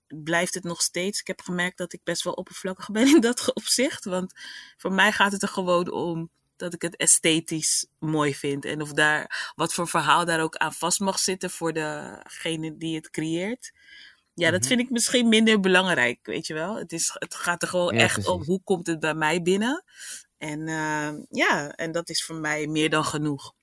[0.06, 1.20] blijft het nog steeds.
[1.20, 4.04] Ik heb gemerkt dat ik best wel oppervlakkig ben in dat opzicht.
[4.04, 4.32] Want
[4.76, 8.64] voor mij gaat het er gewoon om dat ik het esthetisch mooi vind.
[8.64, 12.96] En of daar wat voor verhaal daar ook aan vast mag zitten voor degene die
[12.96, 13.72] het creëert.
[14.34, 14.68] Ja, dat Mhm.
[14.68, 16.76] vind ik misschien minder belangrijk, weet je wel.
[16.76, 19.84] Het, is, het gaat er gewoon Ja, echt om hoe komt het bij mij binnen.
[20.38, 23.54] En eh, ja, en dat is voor mij meer dan genoeg.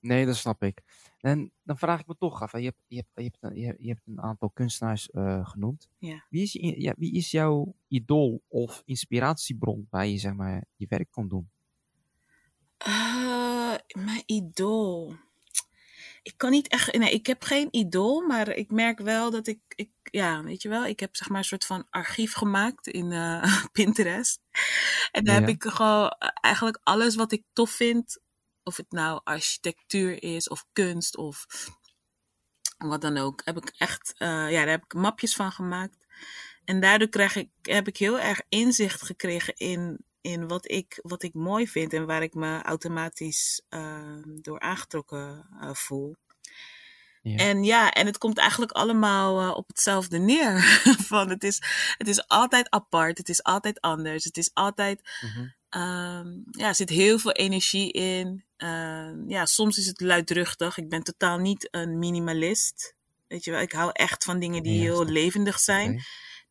[0.00, 0.82] Nee, dat snap ik.
[1.18, 3.66] En dan vraag ik me toch af, je hebt, je hebt, je hebt, een, je
[3.66, 5.88] hebt- je hebt een aantal kunstenaars eh, genoemd.
[5.98, 6.24] Ja.
[6.30, 11.10] Wie is, ja, wie is jouw idool of inspiratiebron waar je zeg maar, je werk
[11.10, 11.50] kan doen?
[12.78, 15.14] Eh, mijn idool.
[16.22, 16.98] Ik kan niet echt.
[16.98, 19.60] Nee, ik heb geen idool, maar ik merk wel dat ik.
[19.68, 23.12] ik ja, weet je wel, ik heb zeg maar een soort van archief gemaakt in
[23.12, 24.40] eh, Pinterest.
[25.12, 28.20] En daar heb ik gewoon eh, eigenlijk alles wat ik tof vind.
[28.68, 31.46] Of het nou architectuur is, of kunst, of
[32.78, 33.40] wat dan ook.
[33.44, 34.14] Heb ik echt.
[34.16, 35.96] eh, ja, daar heb ik mapjes van gemaakt.
[36.64, 41.22] En daardoor krijg ik, heb ik heel erg inzicht gekregen in, in wat, ik, wat
[41.22, 46.16] ik mooi vind en waar ik me automatisch eh, door aangetrokken eh, voel.
[47.22, 47.36] Ja.
[47.36, 50.60] En ja, en het komt eigenlijk allemaal eh, op hetzelfde neer.
[51.12, 51.62] Van het, is,
[51.98, 55.46] het is altijd apart, het is altijd anders, het is altijd Mhm.
[55.68, 58.44] Ehm, ja, er zit heel veel energie in.
[58.58, 60.78] Ehm, ja, soms is het luidruchtig.
[60.78, 62.94] Ik ben totaal niet een minimalist.
[63.28, 66.02] Weet je wel, ik hou echt van dingen die Ja, heel levendig zijn.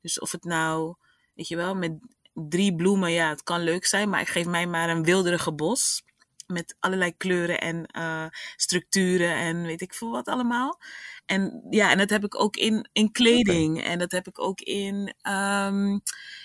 [0.02, 0.96] Dus of het nou,
[1.34, 1.92] weet je wel, met
[2.34, 6.04] drie bloemen, ja, het kan leuk zijn, maar ik geef mij maar een wilderige bos.
[6.48, 10.80] Met allerlei kleuren en eh, structuren en weet ik veel wat allemaal.
[11.26, 13.84] En ja, en dat heb ik ook in, in kleding.
[13.84, 16.00] En dat heb ik ook in, ehm,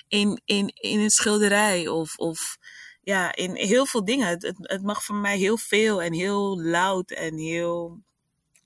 [0.09, 1.88] in, in, in een schilderij.
[1.88, 2.59] Of, of
[3.02, 4.28] ja, in heel veel dingen.
[4.28, 8.00] Het, het, het mag voor mij heel veel en heel luid en heel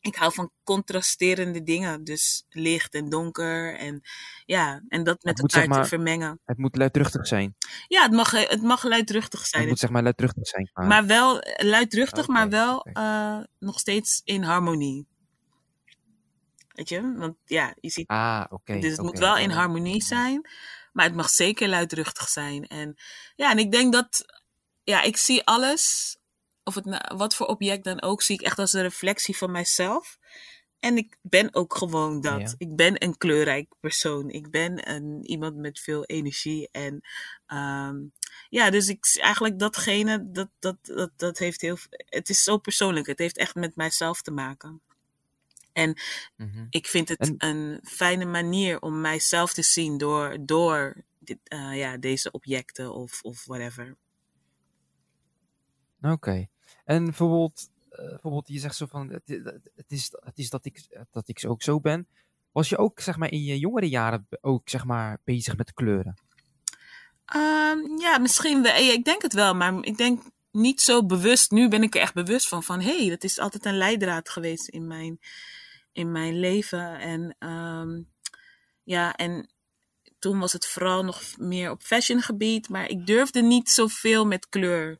[0.07, 2.05] ik hou van contrasterende dingen.
[2.05, 3.77] Dus licht en donker.
[3.77, 4.03] En
[4.44, 6.40] ja, en dat met elkaar zeg maar, te vermengen.
[6.44, 7.57] Het moet luidruchtig zijn.
[7.88, 9.62] Ja, het mag, het mag luidruchtig zijn.
[9.62, 10.70] Het moet zeg maar luidruchtig zijn.
[10.75, 15.07] Maar wel luidruchtig, Oké, maar wel eh, nog steeds in harmonie.
[16.68, 17.14] Weet je?
[17.16, 18.79] Want ja, je ziet Ah, oké.
[18.79, 20.49] dus het moet wel in harmonie zijn,
[20.97, 22.67] maar het mag zeker luidruchtig zijn.
[22.67, 22.97] En
[23.35, 24.25] ja, en ik denk dat,
[24.85, 26.17] ja, ik zie alles,
[26.65, 29.51] of het nou- wat voor object dan ook, zie ik echt als een reflectie van
[29.51, 30.19] mijzelf.
[30.81, 32.41] En ik ben ook gewoon dat.
[32.41, 32.55] Ja.
[32.59, 34.31] Ik ben een kleurrijk persoon.
[34.31, 36.69] Ik ben een, iemand met veel energie.
[36.73, 37.01] En
[37.47, 37.97] ehm,
[38.49, 42.59] ja, dus ik zie eigenlijk datgene, dat, dat, dat, dat heeft heel, het is zo
[42.59, 43.07] persoonlijk.
[43.07, 44.83] Het heeft echt met mijzelf te maken.
[45.77, 46.01] En
[46.37, 46.67] Mhm.
[46.71, 51.77] ik vind het En- een fijne manier om mijzelf te zien door, door dit, eh,
[51.77, 53.97] ja, deze objecten of, of whatever.
[56.01, 56.47] Oké.
[56.85, 59.23] En bijvoorbeeld, eh, bijvoorbeeld, je zegt zo van, het,
[59.75, 62.09] het- is, het is dat, ik, dat ik ook zo ben.
[62.53, 66.15] Was je ook, zeg maar, in je jongere jaren ook, zeg maar, bezig met kleuren?
[67.25, 68.77] Ehm, ja, misschien wel.
[68.77, 71.51] Ik denk het wel, maar ik denk niet zo bewust.
[71.51, 72.62] Nu ben ik er echt bewust van.
[72.62, 75.19] Van hé, hey, dat is altijd een leidraad geweest in mijn,
[75.97, 76.99] in mijn leven.
[76.99, 78.03] En ehm,
[78.83, 79.51] ja, en
[80.19, 82.69] toen was het vooral nog meer op fashiongebied.
[82.69, 84.99] Maar ik durfde niet zoveel met kleur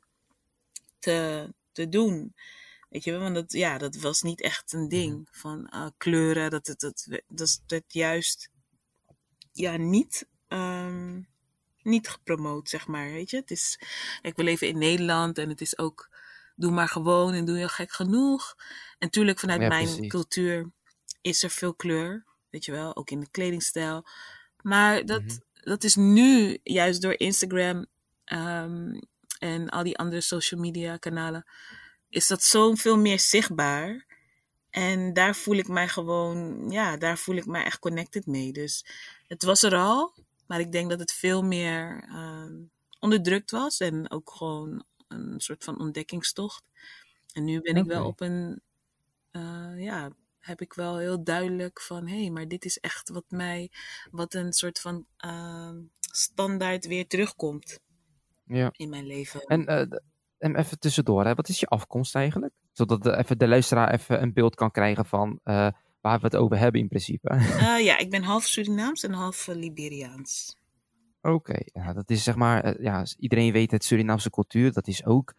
[0.99, 2.35] te, te doen.
[2.89, 6.51] Weet je wel, want dat, ja, dat was niet echt een ding van eh, kleuren.
[6.51, 8.51] Dat, dat, dat, dat juist
[9.53, 11.21] ja, niet, ehm,
[11.83, 13.11] niet gepromoot, zeg maar.
[13.11, 13.79] Weet je, het is,
[14.23, 16.11] kijk, we leven in Nederland en het is ook,
[16.55, 18.57] doe maar gewoon en doe je gek genoeg.
[18.99, 20.09] En tuurlijk, vanuit Ja, mijn precies.
[20.09, 20.75] cultuur
[21.27, 24.07] is er veel kleur, weet je wel, ook in de kledingstijl.
[24.63, 25.39] Maar dat, Mhm.
[25.55, 27.87] dat is nu juist door Instagram
[28.25, 29.01] ehm,
[29.39, 31.45] en al die andere social media kanalen,
[32.09, 34.07] is dat zo veel meer zichtbaar.
[34.71, 38.53] En daar voel ik mij gewoon, ja, daar voel ik mij echt connected mee.
[38.53, 38.87] Dus
[39.27, 40.15] het was er al,
[40.47, 42.55] maar ik denk dat het veel meer ehm,
[43.01, 46.71] onderdrukt was en ook gewoon een soort van ontdekkingstocht.
[47.33, 48.61] En nu ben ik wel op een,
[49.31, 50.11] eh, ja,
[50.47, 53.71] heb ik wel heel duidelijk van, hé, hey, maar dit is echt wat mij,
[54.11, 57.79] wat een soort van ehm, standaard weer terugkomt
[58.45, 58.69] Ja.
[58.73, 59.41] in mijn leven.
[59.41, 59.99] En, eh,
[60.39, 62.53] en even tussendoor, hè, wat is je afkomst eigenlijk?
[62.73, 65.69] Zodat de, even de luisteraar even een beeld kan krijgen van eh,
[66.01, 67.29] waar we het over hebben in principe.
[67.67, 70.57] Eh, ja, ik ben half Surinaams en half Liberiaans.
[71.21, 75.35] Oké, ja, dat is zeg maar, ja, iedereen weet het Surinaamse cultuur, dat is ook,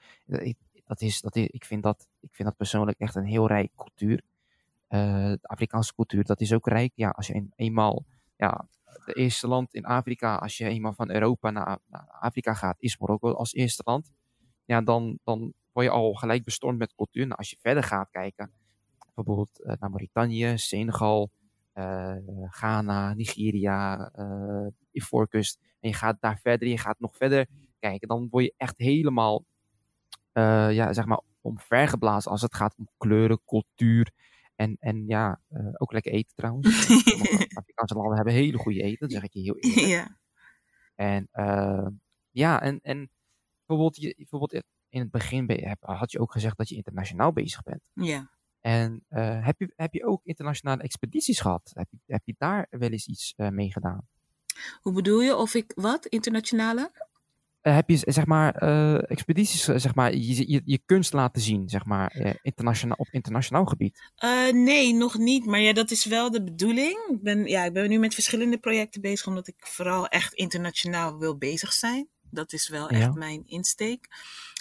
[0.85, 3.71] dat is, dat is, ik, vind dat, ik vind dat persoonlijk echt een heel rijk
[3.75, 4.21] cultuur.
[4.87, 6.91] Eh, de Afrikaanse cultuur, dat is ook rijk.
[6.95, 8.67] Ja, als je een, eenmaal, ja,
[9.05, 11.77] de eerste land in Afrika, als je eenmaal van Europa naar,
[12.19, 14.11] Afrika gaat, is Marokko als eerste land.
[14.65, 17.25] Ja, dan, dan word je al gelijk bestormd met cultuur.
[17.25, 18.51] Nou, als je verder gaat kijken,
[19.15, 21.31] bijvoorbeeld eh, naar Mauritanië, Senegal,
[21.73, 22.15] eh,
[22.49, 25.59] Ghana, Nigeria, eh Ivoorkust.
[25.79, 27.47] En je gaat daar verder, je gaat nog verder
[27.79, 28.07] kijken.
[28.07, 29.45] Dan word je echt helemaal,
[30.33, 34.11] ja, zeg maar, omvergeblazen als het gaat om kleuren, cultuur.
[34.57, 36.85] En, en ja, eh, ook lekker eten trouwens.
[36.85, 39.87] Sommige Afrikaanse landen hebben hele goede eten, dat zeg ik je heel eerlijk.
[39.87, 40.17] ja.
[40.95, 41.87] En eh,
[42.31, 43.09] ja, en, en
[43.65, 47.63] bijvoorbeeld, je, bijvoorbeeld in het begin je- had je ook gezegd dat je internationaal bezig
[47.63, 47.81] bent.
[47.93, 48.35] ja.
[48.61, 51.71] En eh, heb, je, heb je ook internationale expedities gehad?
[51.73, 54.07] Heb je, heb je daar wel eens iets eh, mee gedaan?
[54.81, 55.35] Hoe bedoel je?
[55.35, 56.05] Of ik wat?
[56.05, 56.91] Internationale?
[57.67, 61.41] Eh, heb je zeg maar eh, expedities, eh, zeg maar, je, je, je kunst laten
[61.41, 64.11] zien, zeg maar, internationaal, op internationaal gebied?
[64.51, 65.45] Nee, nog niet.
[65.45, 66.97] Maar ja, dat is wel de bedoeling.
[67.09, 71.17] Ik ben, ja, ik ben nu met verschillende projecten bezig, omdat ik vooral echt internationaal
[71.17, 72.07] wil bezig zijn.
[72.21, 73.11] Dat is wel echt Ja.
[73.13, 74.07] mijn insteek.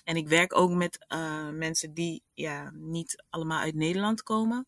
[0.05, 1.07] En ik werk ook met
[1.53, 4.67] mensen die ja, niet allemaal uit Nederland komen.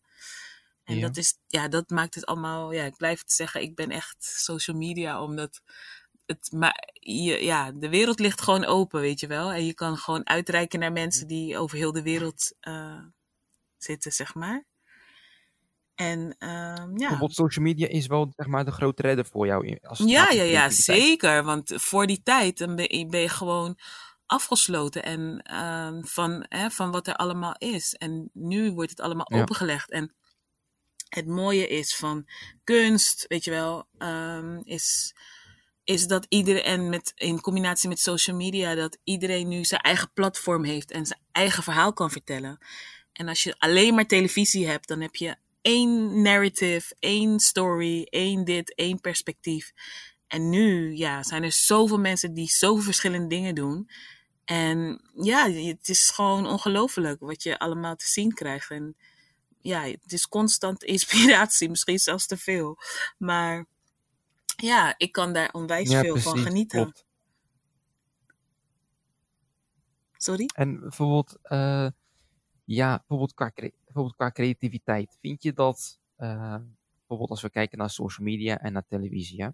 [0.83, 1.01] En Ja.
[1.07, 4.77] dat, is, ja, dat maakt het allemaal, ja, ik blijf zeggen, ik ben echt social
[4.77, 5.61] media, omdat
[6.29, 9.51] het, maar je, ja, de wereld ligt gewoon open, weet je wel.
[9.51, 13.01] En je kan gewoon uitreiken naar mensen die over heel de wereld eh,
[13.77, 14.65] zitten, zeg maar.
[15.95, 16.97] En ehm, ja.
[16.97, 19.77] Bijvoorbeeld social media is wel zeg maar de grote redder voor jou.
[19.81, 21.43] Als Ja, ja, ja, zeker.
[21.43, 23.77] Want voor die tijd dan ben, je, ben je gewoon
[24.25, 27.93] afgesloten en, ehm, van, hè, van wat er allemaal is.
[27.93, 29.41] En nu wordt het allemaal Ja.
[29.41, 29.91] opengelegd.
[29.91, 30.13] En
[31.09, 32.27] het mooie is van
[32.63, 35.15] kunst, weet je wel, ehm, is,
[35.89, 40.11] is dat iedereen, en met, in combinatie met social media, dat iedereen nu zijn eigen
[40.13, 42.57] platform heeft en zijn eigen verhaal kan vertellen.
[43.13, 48.43] En als je alleen maar televisie hebt, dan heb je één narrative, één story, één
[48.43, 49.71] dit, één perspectief.
[50.27, 53.89] En nu, ja, zijn er zoveel mensen die zoveel verschillende dingen doen.
[54.45, 58.71] En ja, het is gewoon ongelooflijk wat je allemaal te zien krijgt.
[58.71, 58.95] En
[59.61, 62.77] ja, het is constant inspiratie, misschien zelfs te veel.
[63.17, 63.65] Maar
[64.61, 66.81] ja, ik kan daar onwijs Ja, veel van genieten.
[66.83, 67.05] klopt.
[70.17, 70.45] Sorry?
[70.55, 71.87] En bijvoorbeeld, eh,
[72.65, 75.17] ja, bijvoorbeeld qua, bijvoorbeeld qua creativiteit.
[75.21, 76.55] Vind je dat, eh,
[76.97, 79.49] bijvoorbeeld als we kijken naar social media en naar televisie, hè,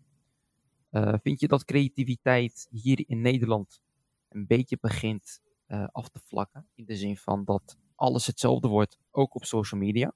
[0.89, 3.81] eh, vind je dat creativiteit hier in Nederland
[4.29, 5.43] een beetje begint
[5.91, 6.67] af te vlakken?
[6.75, 10.13] In de zin van dat alles hetzelfde wordt, ook op social media?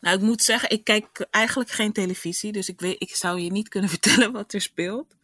[0.00, 3.50] Nou, ik moet zeggen, ik kijk eigenlijk geen televisie, dus ik, weet, ik zou je
[3.50, 5.14] niet kunnen vertellen wat er speelt.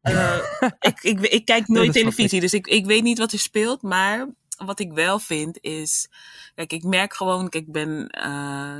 [0.00, 0.38] Eh,
[0.80, 3.82] ik, ik, ik kijk nooit televisie, dus ik, ik weet niet wat er speelt.
[3.82, 4.28] Maar
[4.64, 6.08] wat ik wel vind is.
[6.54, 7.48] Kijk, ik merk gewoon.
[7.48, 8.30] Kijk, ik ben eh,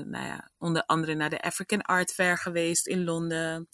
[0.04, 3.68] nou ja, onder andere naar de African Art Fair geweest in Londen.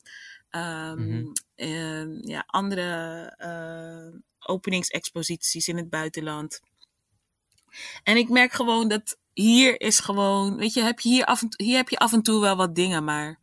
[0.50, 1.27] Ehm, Mhm.
[1.55, 6.61] ehm, ja, andere eh, openingsexposities in het buitenland.
[8.03, 10.56] En ik merk gewoon dat hier is gewoon.
[10.56, 12.74] Weet je, heb je hier, af en, hier heb je af en toe wel wat
[12.74, 13.42] dingen, maar.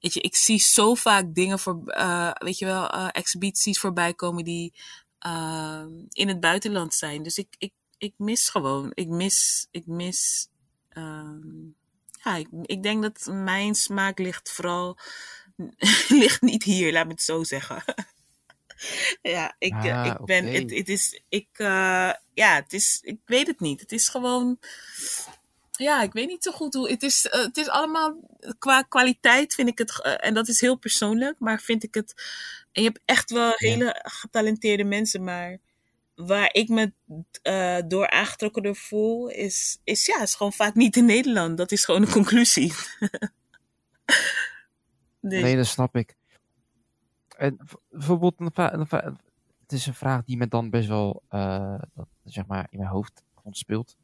[0.00, 4.14] Weet je, ik zie zo vaak dingen voor, eh, weet je wel, eh, exhibities voorbij
[4.14, 4.74] komen die
[5.18, 7.22] eh, in het buitenland zijn.
[7.22, 10.48] Dus ik, ik, ik mis gewoon, ik mis, ik mis,
[10.88, 11.66] ehm,
[12.22, 14.98] ja, ik, ik denk dat mijn smaak ligt vooral,
[16.08, 17.82] ligt niet hier, laat me het zo zeggen.
[19.22, 23.18] ja, ik, eh, Ah, ik ben, het, het is, ik, eh, ja, het is, ik
[23.24, 23.80] weet het niet.
[23.80, 24.58] Het is gewoon,
[25.72, 26.90] ja, ik weet niet zo goed hoe.
[26.90, 28.16] Het is, eh, het is allemaal
[28.58, 32.14] qua kwaliteit vind ik het, en dat is heel persoonlijk, maar vind ik het.
[32.72, 35.58] En je hebt echt wel hele getalenteerde mensen, maar
[36.14, 36.92] waar ik me
[37.88, 41.56] door aangetrokken door voel, is, is ja, is gewoon vaak niet in Nederland.
[41.56, 42.72] Dat is gewoon een conclusie.
[45.20, 46.16] Dus- Nee, dat snap ik.
[47.38, 47.58] En
[49.60, 51.82] het is een vraag die me dan best wel, eh,
[52.24, 53.96] zeg maar, in mijn hoofd speelt.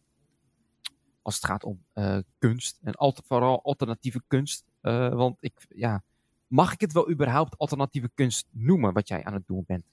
[1.23, 2.94] Als het gaat om eh, kunst en
[3.25, 4.64] vooral alternatieve kunst.
[4.81, 6.03] Eh, want ik, ja,
[6.47, 9.85] mag ik het wel überhaupt alternatieve kunst noemen wat jij aan het doen bent?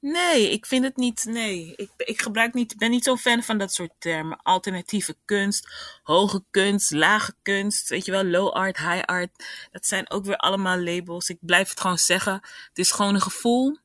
[0.00, 1.24] Nee, ik vind het niet.
[1.24, 4.42] Nee, ik, ik gebruik niet, ben niet zo'n fan van dat soort termen.
[4.42, 5.68] Alternatieve kunst,
[6.02, 7.88] hoge kunst, lage kunst.
[7.88, 9.30] Weet je wel, low art, high art.
[9.70, 11.28] Dat zijn ook weer allemaal labels.
[11.28, 12.32] Ik blijf het gewoon zeggen.
[12.68, 13.78] Het is gewoon een gevoel.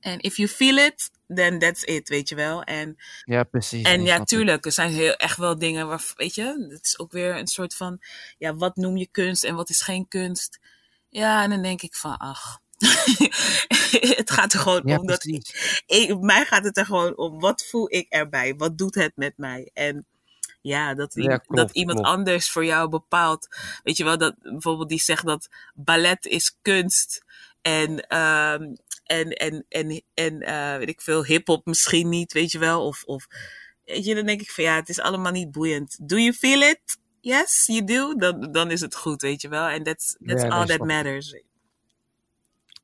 [0.00, 2.62] En if you feel it, then that's it, weet je wel.
[2.62, 3.82] En, Ja, precies.
[3.84, 7.12] en ja, tuurlijk, er zijn heel, echt wel dingen waar, weet je, het is ook
[7.12, 7.98] weer een soort van,
[8.38, 10.58] ja, wat noem je kunst en wat is geen kunst?
[11.08, 12.60] Ja, en dan denk ik van, ach.
[14.20, 15.24] het gaat er gewoon Ja, om dat
[15.86, 17.40] ik, mij gaat het er gewoon om.
[17.40, 18.54] Wat voel ik erbij?
[18.56, 19.70] Wat doet het met mij?
[19.74, 20.06] En
[20.60, 22.14] ja, dat, Ja, iemand- klopt, dat iemand klopt.
[22.14, 23.48] anders voor jou bepaalt.
[23.82, 27.24] Weet je wel, dat bijvoorbeeld die zegt dat ballet is kunst.
[27.62, 32.58] En, ehm, en, en, en, en eh, weet ik veel, hip-hop misschien niet, weet je
[32.58, 32.86] wel.
[32.86, 33.26] Of, of
[33.84, 36.08] weet je, dan denk ik van ja, het is allemaal niet boeiend.
[36.08, 36.80] Do you feel it?
[37.20, 38.14] Yes, you do.
[38.14, 39.66] Dan, dan is het goed, weet je wel.
[39.66, 41.42] En that's, that's Ja, all that matters.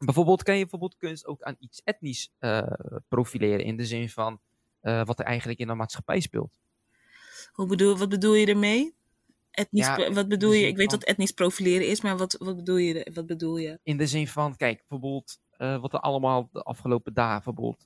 [0.04, 2.72] Bijvoorbeeld kan je bijvoorbeeld kunst ook aan iets etnisch eh,
[3.08, 3.64] profileren.
[3.64, 4.40] In de zin van
[4.80, 6.58] eh, wat er eigenlijk in de maatschappij speelt.
[7.52, 8.94] Hoe bedoel, wat bedoel je ermee?
[9.50, 10.66] Etnisch, Ja, wat bedoel je?
[10.66, 13.78] Ik weet wat etnisch profileren is, maar wat, wat, bedoel, je, wat bedoel je?
[13.82, 17.84] In de zin van, kijk, bijvoorbeeld eh, wat er allemaal de afgelopen dagen, bijvoorbeeld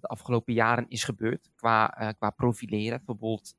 [0.00, 1.86] de afgelopen jaren is gebeurd qua,
[2.18, 3.02] qua profileren.
[3.04, 3.56] Bijvoorbeeld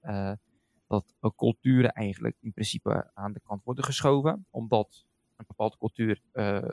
[0.88, 4.46] dat culturen eigenlijk in principe aan de kant worden geschoven.
[4.50, 6.22] Omdat een bepaalde cultuur,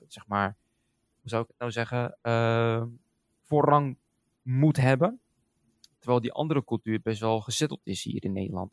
[0.08, 0.56] zeg maar,
[1.24, 2.84] hoe zou ik het nou zeggen, eh,
[3.42, 3.96] voorrang
[4.42, 5.20] moet hebben.
[5.98, 8.72] Terwijl die andere cultuur best wel gezetteld is hier in Nederland.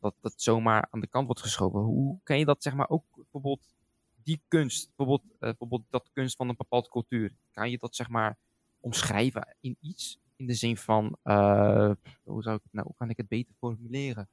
[0.00, 1.80] Dat dat zomaar aan de kant wordt geschoven.
[1.80, 3.74] Hoe kan je dat zeg maar ook bijvoorbeeld
[4.22, 8.08] die kunst, bijvoorbeeld, eh, bijvoorbeeld dat kunst van een bepaalde cultuur, kan je dat zeg
[8.08, 8.36] maar
[8.80, 10.18] omschrijven in iets?
[10.36, 11.90] In de zin van, eh,
[12.24, 14.28] hoe zou ik nou, hoe kan ik het beter formuleren?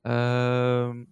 [0.00, 1.04] Ehm,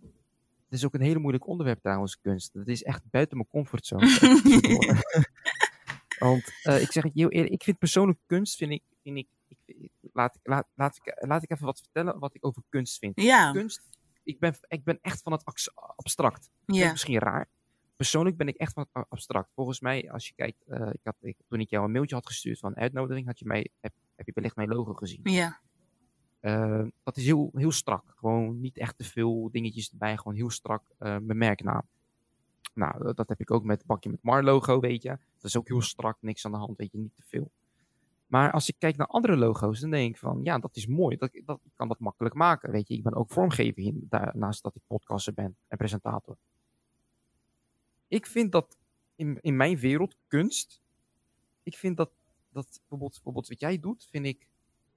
[0.70, 2.52] het is ook een hele moeilijk onderwerp trouwens, kunst.
[2.52, 4.06] Het is echt buiten mijn comfortzone.
[6.18, 9.28] Want eh, ik zeg het heel eerlijk, ik vind persoonlijk kunst, vind ik, vind ik,
[9.66, 12.98] ik laat, ik- laat, laat, ik, laat ik even wat vertellen wat ik over kunst
[12.98, 13.20] vind.
[13.20, 13.82] Ja, Kunst,
[14.22, 15.42] ik ben, ik ben echt van het
[15.96, 16.50] abstract.
[16.64, 17.48] Klinkt ja, misschien raar.
[17.96, 19.50] Persoonlijk ben ik echt van het abstract.
[19.54, 22.26] Volgens mij, als je kijkt, eh, ik had, ik, toen ik jou een mailtje had
[22.26, 25.20] gestuurd van uitnodiging, had je mij, heb, heb je wellicht mijn logo gezien.
[25.22, 25.60] ja,
[26.40, 28.12] Eh, dat is heel, heel strak.
[28.16, 30.16] Gewoon niet echt te veel dingetjes erbij.
[30.16, 31.82] Gewoon heel strak eh, mijn merknaam.
[32.74, 35.08] Nou, dat- dat heb ik ook met het bakje met Mar logo, weet je.
[35.08, 37.50] Dat is ook heel strak, niks aan de hand, weet je, niet te veel.
[38.26, 41.16] Maar als ik kijk naar andere logo's, dan denk ik van, ja, dat is mooi.
[41.16, 42.94] Dat, dat, ik kan dat makkelijk maken, weet je.
[42.94, 46.36] Ik ben ook vormgever hier, daarnaast dat ik podcaster ben en presentator.
[48.08, 48.78] Ik vind dat
[49.14, 50.82] in, in mijn wereld, kunst,
[51.62, 52.10] ik vind dat,
[52.48, 54.48] dat bijvoorbeeld, bijvoorbeeld wat jij doet, vind ik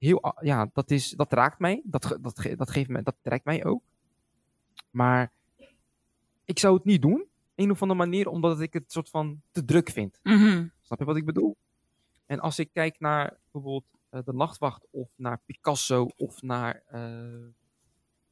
[0.04, 1.82] heel, ja, dat, is, dat raakt mij.
[1.84, 3.82] Dat, dat, dat, geeft me, dat trekt mij ook.
[4.90, 5.32] Maar
[6.44, 7.24] ik zou het niet doen.
[7.54, 10.20] Een of andere manier, omdat ik het soort van te druk vind.
[10.22, 10.66] Mhm.
[10.82, 11.56] Snap je wat ik bedoel?
[12.26, 16.82] En als ik kijk naar bijvoorbeeld eh, De Nachtwacht of naar Picasso of naar.
[16.86, 17.34] eh,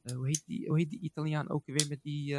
[0.01, 2.35] eh, hoe, heet die, hoe heet die Italiaan ook weer met die,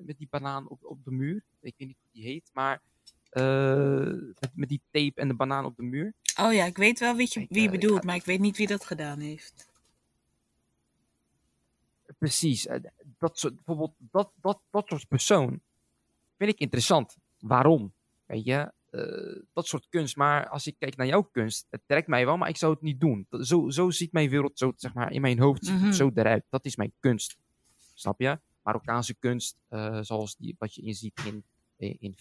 [0.00, 1.36] met die banaan op, op de muur?
[1.60, 2.80] Ik weet niet hoe die heet, maar.
[3.28, 6.12] Eh, met, met die tape en de banaan op de muur.
[6.40, 8.06] Oh ja, ik weet wel wie je, wie je eh, bedoelt, ja.
[8.06, 9.66] maar ik weet niet wie dat gedaan heeft.
[12.18, 12.66] Precies.
[12.66, 12.80] eh,
[13.18, 15.60] Dat soort, bijvoorbeeld dat, dat, dat soort persoon
[16.36, 17.16] vind ik interessant.
[17.38, 17.92] Waarom?
[18.26, 18.72] Weet je,
[19.52, 20.16] dat soort kunst.
[20.16, 22.82] Maar als ik kijk naar jouw kunst, het trekt mij wel, maar ik zou het
[22.82, 23.26] niet doen.
[23.28, 25.84] Dat- Zo, zo ziet mijn wereld, zo, zeg maar, in mijn hoofd ziet Mhm.
[25.86, 26.44] het zo eruit.
[26.50, 27.36] Dat is mijn kunst.
[27.94, 28.38] Snap je?
[28.62, 29.56] Marokkaanse kunst,
[30.00, 31.44] zoals die, wat je inziet in,
[32.00, 32.14] in,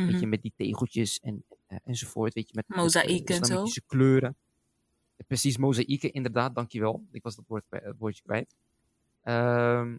[0.00, 0.28] weet je, Mhm.
[0.28, 2.34] met die tegeltjes en, eh, enzovoort.
[2.34, 3.64] Weet je, met, eh, Mozaïeken en zo.
[3.86, 4.36] kleuren.
[5.26, 7.04] Precies, mozaïeken, inderdaad, dankjewel.
[7.10, 8.54] Ik was dat woord, het woordje kwijt.
[9.22, 9.96] Ehm,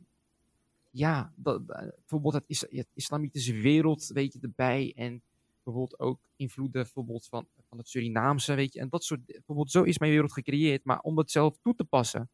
[0.91, 4.93] ja, dat, eh, bijvoorbeeld het, is, het islamitische wereld, weet je, erbij.
[4.95, 5.21] En
[5.63, 8.79] bijvoorbeeld ook invloeden bijvoorbeeld van, van het Surinaamse, weet je.
[8.79, 10.83] En dat soort, bijvoorbeeld zo is mijn wereld gecreëerd.
[10.83, 12.29] Maar om het zelf toe te passen,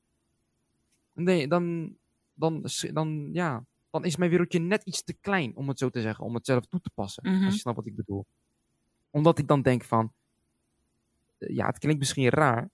[1.13, 1.95] nee, dan,
[2.33, 6.01] dan, dan, ja, dan is mijn wereldje net iets te klein, om het zo te
[6.01, 6.25] zeggen.
[6.25, 7.43] Om het zelf toe te passen, Mhm.
[7.45, 8.25] als je snapt wat ik bedoel.
[9.09, 10.13] Omdat ik dan denk van,
[11.37, 12.69] eh, ja, het klinkt misschien raar.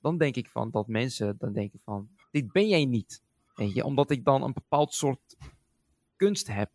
[0.00, 3.22] Dan denk ik van dat mensen dan denken van, dit ben jij niet.
[3.54, 5.36] Weet je, omdat ik dan een bepaald soort
[6.16, 6.70] kunst heb.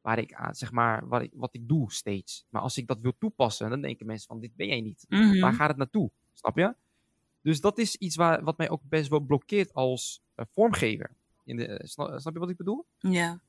[0.00, 2.46] Waar ik aan, zeg maar, wat ik, wat ik doe steeds.
[2.48, 5.04] Maar als ik dat wil toepassen, dan denken mensen van, dit ben jij niet.
[5.08, 5.40] Mhm.
[5.40, 6.10] Waar gaat het naartoe?
[6.32, 6.74] Snap je?
[7.42, 11.10] Dus dat is iets waar, wat mij ook best wel blokkeert als eh, vormgever.
[11.46, 12.86] In de, eh, snap, snap je wat ik bedoel?
[12.98, 13.40] Ja.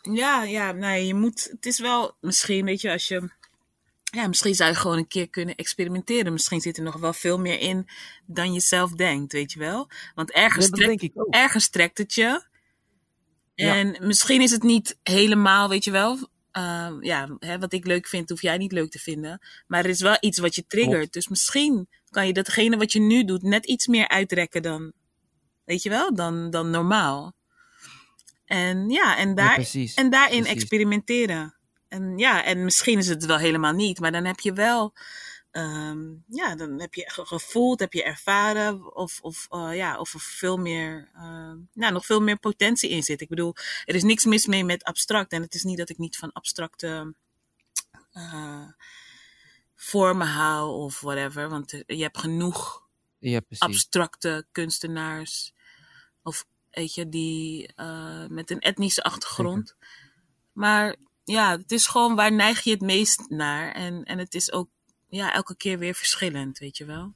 [0.00, 3.30] Ja, ja, nee, je moet, het is wel, misschien, weet je, als je,
[4.04, 6.32] ja, misschien zou je gewoon een keer kunnen experimenteren.
[6.32, 7.88] Misschien zit er nog wel veel meer in
[8.26, 9.88] dan je zelf denkt, weet je wel.
[10.14, 12.48] Want ergens, Ja, trekt, ergens trekt het je.
[13.54, 13.76] Ja.
[13.76, 18.06] En misschien is het niet helemaal, weet je wel, eh, ja, hè, wat ik leuk
[18.06, 19.40] vind, hoef jij niet leuk te vinden.
[19.66, 20.96] Maar er is wel iets wat je triggert.
[20.96, 21.12] Klopt.
[21.12, 24.92] Dus misschien kan je datgene wat je nu doet net iets meer uitrekken dan,
[25.70, 27.32] weet je wel, dan, dan normaal.
[28.44, 29.54] En ja, en daar,
[29.94, 30.60] en daarin precies.
[30.60, 31.54] experimenteren.
[31.88, 34.92] En ja, en misschien is het wel helemaal niet, maar dan heb je wel,
[35.50, 35.98] ehm,
[36.28, 40.20] ja, dan heb je ge- gevoeld, heb je ervaren, of, of, eh, ja, of er
[40.20, 43.20] veel meer, ehm, nou, nog veel meer potentie in zit.
[43.20, 43.54] Ik bedoel,
[43.84, 45.32] er is niks mis mee met abstract.
[45.32, 47.14] En het is niet dat ik niet van abstracte
[48.12, 48.68] eh,
[49.76, 55.52] vormen hou of whatever, want er- je hebt genoeg Ja, abstracte kunstenaars.
[56.22, 59.76] Of weet je, die eh, met een etnische achtergrond.
[60.52, 63.72] Maar ja, het is gewoon waar neig je het meest naar.
[63.72, 64.68] En, en het is ook
[65.08, 67.14] ja, elke keer weer verschillend, weet je wel.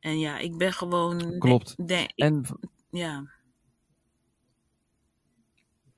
[0.00, 1.38] En ja, ik ben gewoon.
[1.38, 1.74] Klopt.
[1.86, 2.44] ik- En
[2.90, 3.30] ja.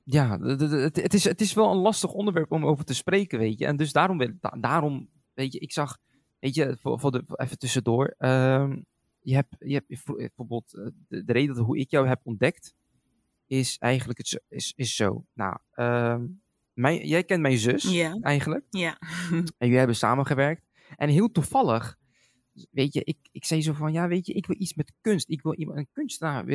[0.03, 3.59] ja, het, het, is, het is wel een lastig onderwerp om over te spreken, weet
[3.59, 3.65] je.
[3.65, 5.97] En dus daarom, daarom weet je, ik zag,
[6.39, 8.15] weet je, voor, voor de, even tussendoor.
[8.17, 8.81] ehm,
[9.21, 12.19] je hebt, je hebt vro- bijvoorbeeld, eh, de, de reden dat hoe ik jou heb
[12.23, 12.73] ontdekt,
[13.47, 15.25] is eigenlijk het, zo- is, is zo.
[15.33, 16.25] Nou, ehm,
[16.73, 17.83] mijn, jij kent mijn zus,
[18.21, 18.65] eigenlijk.
[18.69, 18.97] Ja.
[19.29, 20.65] En jullie hebben samengewerkt.
[20.95, 21.97] En heel toevallig,
[22.71, 25.29] weet je, ik, ik zei zo van, ja, weet je, ik wil iets met kunst.
[25.29, 26.45] Ik wil iemand, een kunstenaar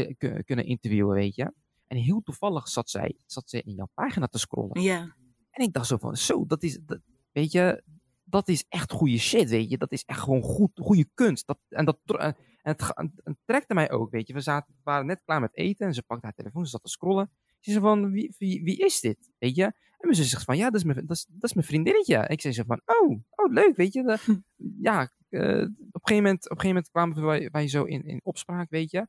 [0.45, 1.53] kunnen interviewen, weet je.
[1.87, 4.81] En heel toevallig zat zij, zat zij in jouw pagina te scrollen.
[4.83, 5.15] Ja.
[5.51, 7.01] En ik dacht zo van, zo, dat is, dat,
[7.33, 7.83] weet je,
[8.25, 9.79] dat is echt goede shit, weet je.
[9.79, 11.47] Dat is echt gewoon goed, goede kunst.
[11.47, 12.33] Dat, en, dat, tro-
[12.67, 14.33] en, het, het trekte mij ook, weet je.
[14.33, 16.89] We zaten, waren net klaar met eten en ze pakte haar telefoon, ze zat te
[16.89, 17.31] scrollen.
[17.61, 19.65] Ze zei van, wie, wie, wie is dit, weet je?
[19.65, 22.25] En mijn zus zegt van, ja, dat is mijn, dat is, dat is mijn vriendinnetje.
[22.29, 24.03] Ik zei zo van, oh, oh leuk, weet je.
[24.03, 24.43] De-
[24.81, 28.05] ja, eh, op, een gegeven moment, op een gegeven moment kwamen wij, wij zo in,
[28.05, 29.07] in opspraak, weet je.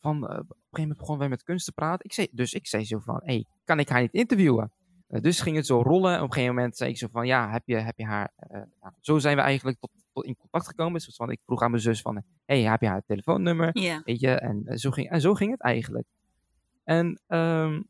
[0.00, 2.04] Van, eh, op een gegeven moment begonnen wij met kunst te praten.
[2.04, 4.72] Ik zei, dus ik zei zo van, hey, kan ik haar niet interviewen?
[5.06, 6.16] Eh, dus ging het zo rollen.
[6.16, 8.32] Op een gegeven moment zei ik zo van, ja, heb je, heb je haar...
[8.80, 9.90] nou, zo zijn we eigenlijk tot
[10.20, 10.92] in contact gekomen.
[10.92, 13.70] Dus van, ik vroeg aan mijn zus van, hey, heb je haar telefoonnummer?
[14.04, 16.06] Weet je, en, eh, zo ging, en zo ging het eigenlijk.
[16.84, 17.82] En ehm,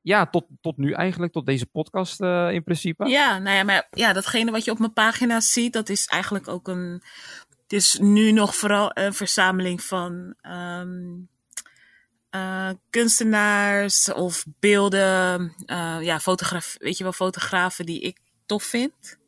[0.00, 3.08] ja, tot, tot nu eigenlijk, tot deze podcast eh, in principe.
[3.08, 6.48] Ja, nou ja, maar ja, datgene wat je op mijn pagina ziet, dat is eigenlijk
[6.48, 7.02] ook een.
[7.62, 11.16] Het is nu nog vooral een verzameling van ehm,
[12.30, 15.52] eh, kunstenaars of beelden,
[16.00, 19.18] ja, fotograaf, weet je wel, fotografen die ik tof vind.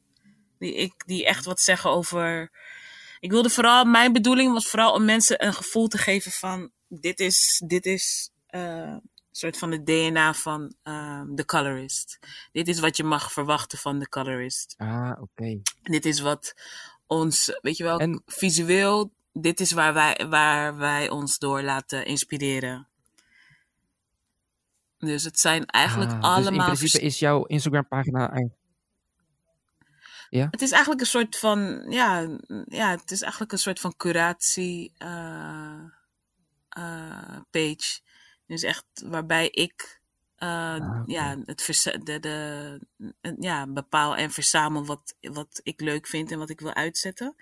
[0.61, 2.50] Die, ik, die echt wat zeggen over.
[3.20, 7.20] Ik wilde vooral, mijn bedoeling was vooral om mensen een gevoel te geven van: dit
[7.20, 9.02] is, dit is eh, een
[9.32, 12.18] soort van het DNA van ehm The Colorist.
[12.52, 14.74] Dit is wat je mag verwachten van The Colorist.
[14.78, 15.61] Ah, oké.
[15.82, 16.54] Dit is wat
[17.06, 22.06] ons, weet je wel, En- visueel, dit is waar wij, waar wij ons door laten
[22.06, 22.88] inspireren.
[24.98, 26.42] Dus het zijn eigenlijk Ah, allemaal.
[26.70, 28.32] dus in principe is jouw Instagram pagina
[30.31, 30.49] eigenlijk...
[30.51, 31.87] Het is eigenlijk een soort van.
[31.89, 34.93] Ja, ja het is eigenlijk een soort van curatie.
[34.97, 35.81] eh,
[36.68, 38.01] eh, page.
[38.47, 40.01] Dus echt waarbij ik.
[40.37, 41.61] eh, Ah, ja, het
[42.05, 42.81] de, de,
[43.41, 47.35] ja, bepaal en verzamel wat, wat ik leuk vind en wat ik wil uitzetten.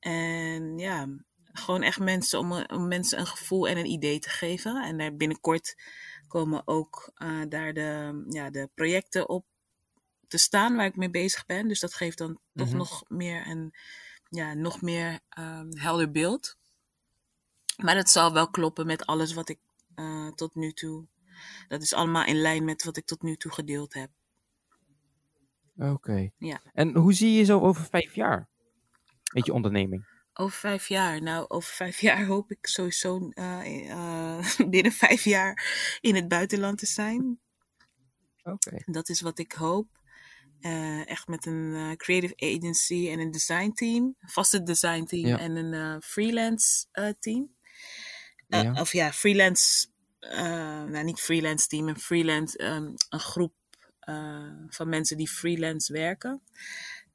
[0.00, 1.06] En ja,
[1.52, 4.82] gewoon echt mensen om, om mensen een gevoel en een idee te geven.
[4.84, 5.74] En daar binnenkort
[6.28, 7.12] komen ook
[7.48, 9.44] daar de, ja, de projecten op
[10.34, 11.68] te staan waar ik mee bezig ben.
[11.68, 12.76] Dus dat geeft dan toch Mhm.
[12.76, 13.74] nog meer een
[14.28, 16.56] ja, nog meer ehm, helder beeld.
[17.76, 19.58] Maar het zal wel kloppen met alles wat ik
[19.94, 21.06] eh, tot nu toe.
[21.68, 24.10] Dat is allemaal in lijn met wat ik tot nu toe gedeeld heb.
[25.76, 26.30] Oké.
[26.38, 26.60] Ja.
[26.72, 28.48] En hoe zie je je zo over vijf jaar?
[29.32, 30.06] Met je onderneming?
[30.32, 31.22] Over vijf jaar.
[31.22, 35.64] Nou, over vijf jaar hoop ik sowieso eh, eh, binnen vijf jaar
[36.00, 37.40] in het buitenland te zijn.
[38.42, 38.82] Oké.
[38.84, 40.02] Dat is wat ik hoop.
[40.64, 44.04] Eh, echt met een eh, creative agency en een design team.
[44.20, 45.38] Een vaste design team Ja.
[45.38, 46.86] en een eh, freelance
[47.20, 47.54] team.
[48.48, 48.72] Ja.
[48.80, 49.86] Of ja, freelance.
[50.20, 52.58] nou, niet freelance team, een freelance.
[52.58, 53.52] ehm, een groep
[54.68, 56.42] van mensen die freelance werken.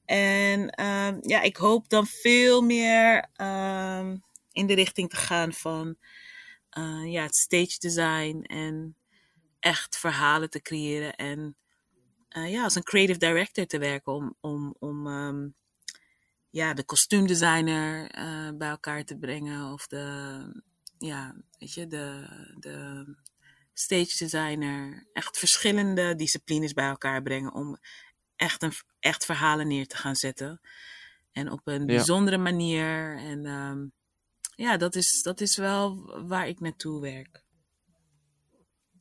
[0.06, 4.18] En ehm, ja, ik hoop dan veel meer ehm,
[4.52, 5.97] in de richting te gaan van
[7.06, 8.95] ja, het stage design en
[9.60, 11.16] echt verhalen te creëren.
[11.16, 11.56] En
[12.30, 15.48] eh, ja, als een creative director te werken om, om, om ehm,
[16.50, 19.72] ja, de kostuumdesigner eh, bij elkaar te brengen.
[19.74, 20.64] Of de,
[20.98, 22.26] ja, weet je, de,
[22.60, 23.06] de
[23.74, 25.08] stage designer.
[25.14, 27.78] Echt verschillende disciplines bij elkaar brengen om
[28.36, 30.60] echt, een, echt verhalen neer te gaan zetten.
[31.32, 31.86] En op een Ja.
[31.86, 33.18] bijzondere manier.
[33.18, 33.88] En ehm,
[34.56, 35.96] ja, dat is, dat is wel
[36.28, 37.44] waar ik naartoe werk.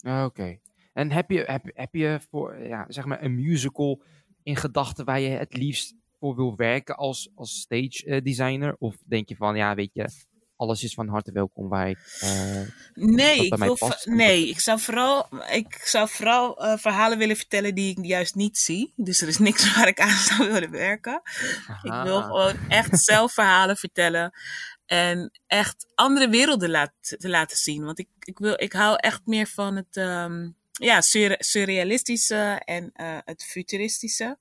[0.04, 0.60] Ah, Oké.
[0.98, 4.02] En heb je, heb, heb je voor, ja, zeg maar, een musical
[4.42, 8.76] in gedachten waar je het liefst voor wil werken als, als stage eh, designer?
[8.78, 10.08] Of denk je van, ja, weet je,
[10.56, 11.98] alles is van harte welkom waar ik...
[12.20, 12.60] eh,
[12.94, 17.96] Nee, ik wil nee ik zou vooral, ik zou vooral eh, verhalen willen vertellen die
[17.96, 18.92] ik juist niet zie.
[18.96, 21.20] Dus er is niks waar ik aan zou willen werken.
[21.82, 24.32] Ik wil gewoon echt zelf verhalen vertellen.
[24.86, 27.84] En echt andere werelden laat, te laten zien.
[27.84, 30.48] Want ik, ik, wil, ik hou echt meer van het ehm,
[30.78, 34.38] ja, sur- surrealistische en eh, het futuristische.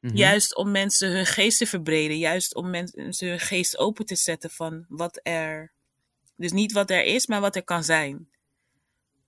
[0.00, 0.16] Mhm.
[0.16, 2.18] Juist om mensen hun geest te verbreden.
[2.18, 5.72] Juist om mensen hun geest open te zetten van wat er.
[6.36, 8.28] Dus niet wat er is, maar wat er kan zijn.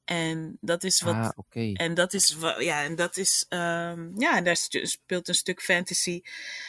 [0.05, 1.15] En dat is wat.
[1.15, 1.73] Ah.
[1.73, 6.23] En dat is, ja, en dat is, ehm, ja, en daar speelt een stuk fantasy.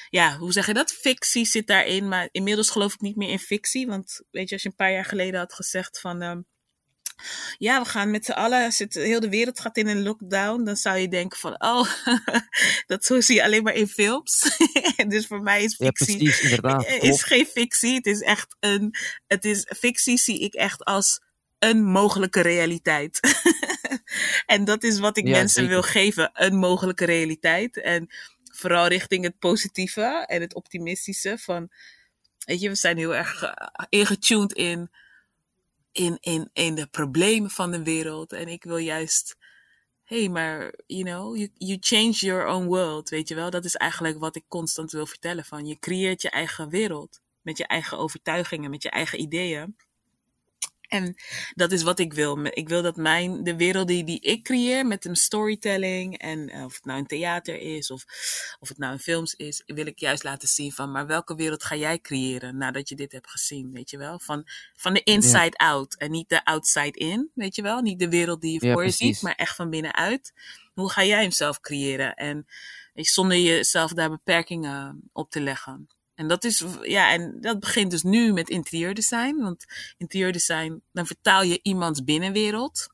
[0.09, 0.91] Ja, hoe zeg je dat?
[0.91, 3.87] Fictie zit daarin, maar inmiddels geloof ik niet meer in fictie.
[3.87, 6.41] Want weet je, als je een paar jaar geleden had gezegd van, ehm,
[7.57, 10.75] ja, we gaan met z'n allen, zit, heel de wereld gaat in een lockdown, dan
[10.75, 11.89] zou je denken van, oh,
[12.87, 14.57] dat zo zie je alleen maar in films.
[15.07, 16.85] dus voor mij is Ja, fictie precies, inderdaad.
[16.85, 17.23] is Klopt.
[17.23, 17.95] geen fictie.
[17.95, 18.95] Het is echt een.
[19.27, 21.19] Het is, fictie zie ik echt als
[21.59, 23.19] een mogelijke realiteit.
[24.45, 25.69] en dat is wat ik Ja, mensen zeker.
[25.69, 27.81] wil geven: een mogelijke realiteit.
[27.81, 28.07] En
[28.53, 31.37] vooral richting het positieve en het optimistische.
[31.37, 31.69] Van,
[32.45, 33.51] weet je, we zijn heel erg eh,
[33.89, 34.89] ingetuned in,
[35.97, 38.33] in, in, in de problemen van de wereld.
[38.33, 39.37] En ik wil juist.
[40.03, 43.49] Hey, maar, you know, you, you change your own world, weet je wel?
[43.49, 45.45] Dat is eigenlijk wat ik constant wil vertellen.
[45.45, 47.19] Van, je creëert je eigen wereld.
[47.41, 49.75] Met je eigen overtuigingen, met je eigen ideeën.
[50.87, 51.15] En
[51.55, 52.39] dat is wat ik wil.
[52.43, 56.63] Ik wil dat mijn, de wereld die, die ik creëer met een storytelling, en eh,
[56.63, 58.03] of het nou een theater is, of,
[58.59, 61.63] of het nou een films is, wil ik juist laten zien van, maar welke wereld
[61.63, 64.19] ga jij creëren nadat je dit hebt gezien, weet je wel?
[64.19, 67.81] Van, van de inside out en niet de outside in, weet je wel?
[67.81, 69.13] Niet de wereld die je Ja, voor je precies.
[69.13, 70.33] ziet, maar echt van binnenuit.
[70.73, 72.13] Hoe ga jij hem zelf creëren?
[72.15, 72.47] En
[72.93, 75.87] je, zonder jezelf daar beperkingen op te leggen.
[76.17, 79.35] En dat is, ja, en dat begint dus nu met interieurdesign.
[79.35, 79.65] Want
[79.97, 82.87] interieurdesign, dan vertaal je iemands binnenwereld.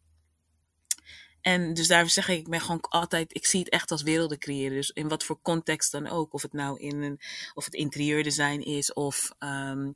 [1.42, 4.38] En dus daar zeg ik, ik ben gewoon altijd, ik zie het echt als werelden
[4.40, 4.76] creëren.
[4.76, 6.34] Dus in wat voor context dan ook.
[6.34, 7.20] Of het nou in een,
[7.54, 9.92] of het interieurdesign is, of, ehm,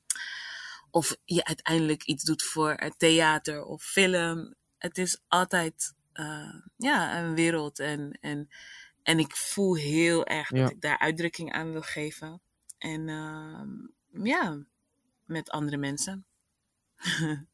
[0.92, 4.54] of je uiteindelijk iets doet voor het theater of film.
[4.78, 7.80] Het is altijd, uh, ja, een wereld.
[7.80, 8.50] En, en,
[9.04, 10.62] en ik voel heel erg Ja.
[10.62, 12.42] dat ik daar uitdrukking aan wil geven.
[12.78, 13.70] En ehm,
[14.26, 14.66] ja,
[15.26, 16.26] met andere mensen.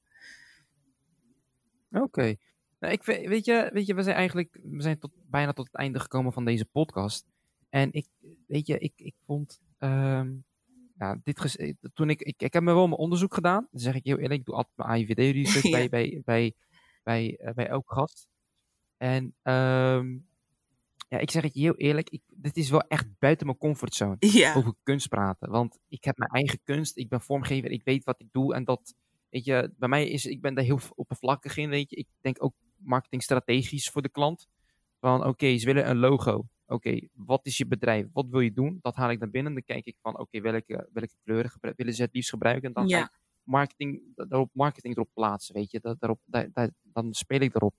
[1.92, 2.36] Oké.
[2.80, 5.76] Nou, ik, weet, je, weet je, we zijn eigenlijk we zijn tot, bijna tot het
[5.76, 7.26] einde gekomen van deze podcast.
[7.70, 8.08] En ik,
[8.48, 10.32] weet je, ik, ik vond, ehm,
[10.98, 13.68] ja, dit eh, toen ik, ik, ik heb me wel mijn onderzoek gedaan.
[13.72, 15.72] Dan zeg ik heel eerlijk, ik doe altijd mijn AIVD-research Ja.
[15.72, 16.54] bij, bij, bij,
[17.04, 18.28] bij, eh, bij elke gast.
[18.98, 20.18] En ehm,
[21.14, 24.16] ja, ik zeg het je heel eerlijk, ik, dit is wel echt buiten mijn comfortzone.
[24.20, 24.54] Ja.
[24.56, 25.50] Over kunst praten.
[25.50, 28.54] Want ik heb mijn eigen kunst, ik ben vormgever, ik weet wat ik doe.
[28.54, 28.96] En dat,
[29.30, 31.96] weet je, bij mij is, ik ben daar heel oppervlakkig in, weet je.
[31.96, 34.48] Ik denk ook marketingstrategisch voor de klant.
[35.00, 36.48] Van oké, ze willen een logo.
[36.68, 38.08] Oké, wat is je bedrijf?
[38.14, 38.80] Wat wil je doen?
[38.82, 39.54] Dat haal ik naar binnen.
[39.54, 42.68] Dan kijk ik van oké, welke, welke kleuren willen ze het liefst gebruiken?
[42.68, 43.04] En dan ga Ja.
[43.04, 45.80] ik marketing, daarop marketing erop plaatsen, weet je.
[45.80, 47.74] Dat, daarop, daar, daar- dan speel ik erop.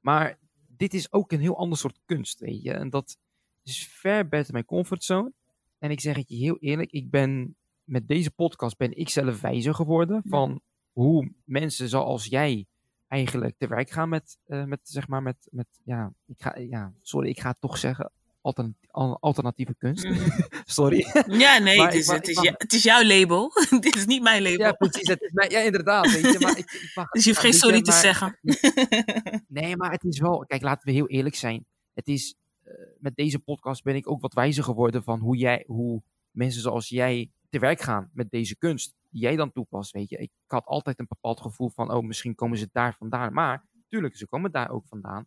[0.00, 0.38] Maar
[0.76, 2.72] dit is ook een heel ander soort kunst, weet je.
[2.72, 3.16] En dat
[3.62, 5.32] is ver buiten mijn comfortzone.
[5.78, 9.40] En ik zeg het je heel eerlijk, ik ben met deze podcast ben ik zelf
[9.40, 10.30] wijzer geworden Ja.
[10.30, 10.60] van
[10.92, 12.66] hoe mensen zoals jij
[13.08, 16.92] eigenlijk te werk gaan met, eh, met zeg maar, met, met ja, ik ga, ja,
[17.02, 18.10] sorry, ik ga het toch zeggen,
[18.44, 20.06] alternati- al- alternatieve kunst.
[20.78, 21.06] Sorry.
[21.26, 23.50] Ja, nee, het is, mag- het, is mag- jou- het is jouw label.
[23.80, 24.58] Dit is niet mijn label.
[24.66, 25.08] ja, precies.
[25.08, 26.38] Het is ja, inderdaad, weet je.
[26.40, 28.38] Maar ik, ik mag, dus je hoeft ja, geen sorry te maar- zeggen.
[29.48, 31.66] Nee, maar het is wel, kijk, laten we heel eerlijk zijn.
[31.92, 35.64] Het is, eh, met deze podcast ben ik ook wat wijzer geworden van hoe jij,
[35.66, 38.94] hoe mensen zoals jij te werk gaan met deze kunst.
[39.10, 40.16] Die jij dan toepast, weet je.
[40.16, 43.32] Ik had altijd een bepaald gevoel van, oh, misschien komen ze daar vandaan.
[43.32, 45.26] Maar, tuurlijk, ze komen daar ook vandaan.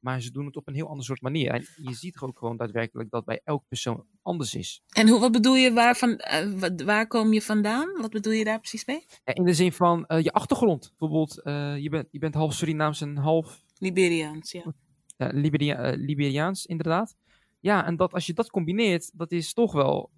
[0.00, 1.50] Maar ze doen het op een heel ander soort manier.
[1.50, 4.82] En je ziet toch ook gewoon daadwerkelijk dat bij elk persoon anders is.
[4.92, 8.00] En hoe, wat bedoel je, waar, van, eh, wat- waar kom je vandaan?
[8.00, 9.06] Wat bedoel je daar precies mee?
[9.24, 10.92] In de zin van eh, je achtergrond.
[10.98, 14.74] Bijvoorbeeld, eh, je, bent, je bent half Surinaams en half Liberiaans, ja.
[15.16, 17.16] Ja, Liberia- Liberiaans, inderdaad.
[17.60, 20.10] Ja, en dat als je dat combineert, dat is toch wel,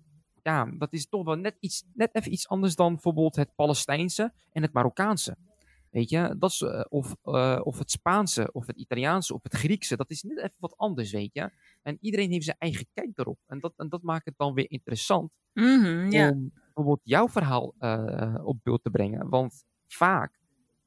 [0.43, 4.33] ja, dat is toch wel net, iets, net even iets anders dan bijvoorbeeld het Palestijnse
[4.53, 5.37] en het Marokkaanse.
[5.91, 9.55] Weet je, dat is, eh, of, eh, of het Spaanse, of het Italiaanse, of het
[9.55, 11.51] Griekse, dat is net even wat anders, weet je.
[11.83, 13.39] En iedereen heeft zijn eigen kijk daarop.
[13.47, 18.35] En dat, en dat maakt het dan weer interessant Mhm, om bijvoorbeeld jouw verhaal eh,
[18.45, 19.29] op beeld te brengen.
[19.29, 20.39] Want vaak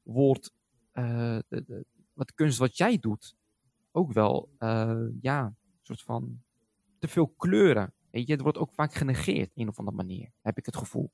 [0.02, 0.52] wordt
[0.92, 3.34] de, de, wat kunst wat jij doet
[3.92, 4.48] ook wel,
[5.20, 6.42] ja, een soort van
[6.98, 7.94] te veel kleuren.
[8.10, 11.10] Weet je, het wordt ook vaak genegeerd, een of andere manier, heb ik het gevoel.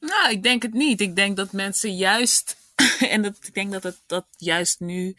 [0.00, 1.00] Nou, ik denk het niet.
[1.00, 2.63] Ik denk dat mensen juist.
[3.14, 5.16] En dat, ik denk dat het dat juist nu.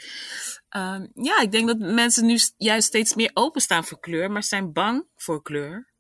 [0.69, 4.73] ehm, ja, ik denk dat mensen nu juist steeds meer openstaan voor kleur, maar zijn
[4.73, 5.93] bang voor kleur.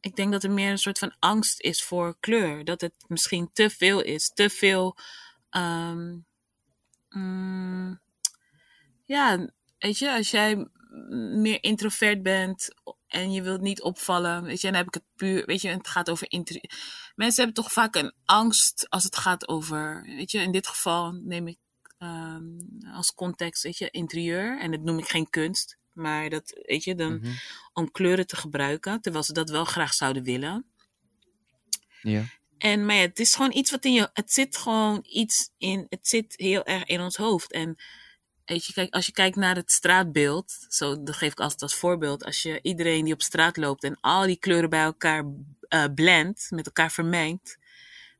[0.00, 2.64] Ik denk dat er meer een soort van angst is voor kleur.
[2.64, 4.30] Dat het misschien te veel is.
[4.34, 4.96] Te veel.
[5.50, 6.16] ehm,
[7.10, 8.00] mm,
[9.04, 9.48] ja,
[9.78, 10.68] weet je, als jij
[11.42, 12.68] meer introvert bent
[13.06, 15.88] en je wilt niet opvallen, weet je, dan heb ik het puur, weet je, het
[15.88, 16.26] gaat over
[17.22, 21.12] Mensen hebben toch vaak een angst als het gaat over, weet je, in dit geval
[21.12, 21.58] neem ik
[21.98, 22.42] ehm,
[22.92, 26.94] als context, weet je, interieur en dat noem ik geen kunst, maar dat, weet je,
[26.94, 27.32] dan Mhm.
[27.72, 30.64] om kleuren te gebruiken, terwijl ze dat wel graag zouden willen.
[32.00, 32.24] Ja.
[32.58, 34.10] En maar ja, het is gewoon iets wat in je.
[34.12, 35.86] Het zit gewoon iets in.
[35.88, 37.52] Het zit heel erg in ons hoofd.
[37.52, 37.76] En
[38.44, 40.66] weet je, kijk, als je kijkt naar het straatbeeld.
[40.68, 42.24] Zo, dat geef ik altijd als voorbeeld.
[42.24, 45.24] Als je iedereen die op straat loopt en al die kleuren bij elkaar
[45.72, 47.58] eh blendt, met elkaar vermengt.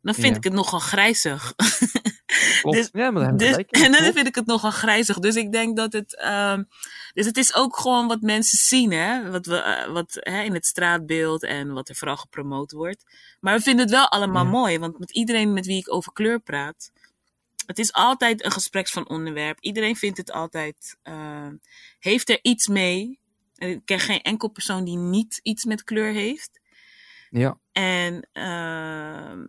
[0.03, 0.37] Dan vind Ja.
[0.37, 1.53] ik het nogal grijzig.
[2.63, 5.19] Dus- ja, maar je Dus, en dan vind ik het nogal grijzig.
[5.19, 6.17] Dus ik denk dat het.
[6.17, 6.63] ehm,
[7.13, 9.31] dus het is ook gewoon wat mensen zien, hè?
[9.31, 13.05] Wat, we, eh, wat hè, in het straatbeeld en wat er vooral gepromoot wordt.
[13.41, 14.51] Maar we vinden het wel allemaal Ja.
[14.51, 16.91] mooi, want met iedereen met wie ik over kleur praat.
[17.67, 19.59] Het is altijd een gespreks van onderwerp.
[19.61, 20.97] Iedereen vindt het altijd.
[21.03, 21.47] eh,
[21.99, 23.19] heeft er iets mee?
[23.55, 26.61] Ik ken geen enkel persoon die niet iets met kleur heeft.
[27.33, 29.41] Ja, En, ehm,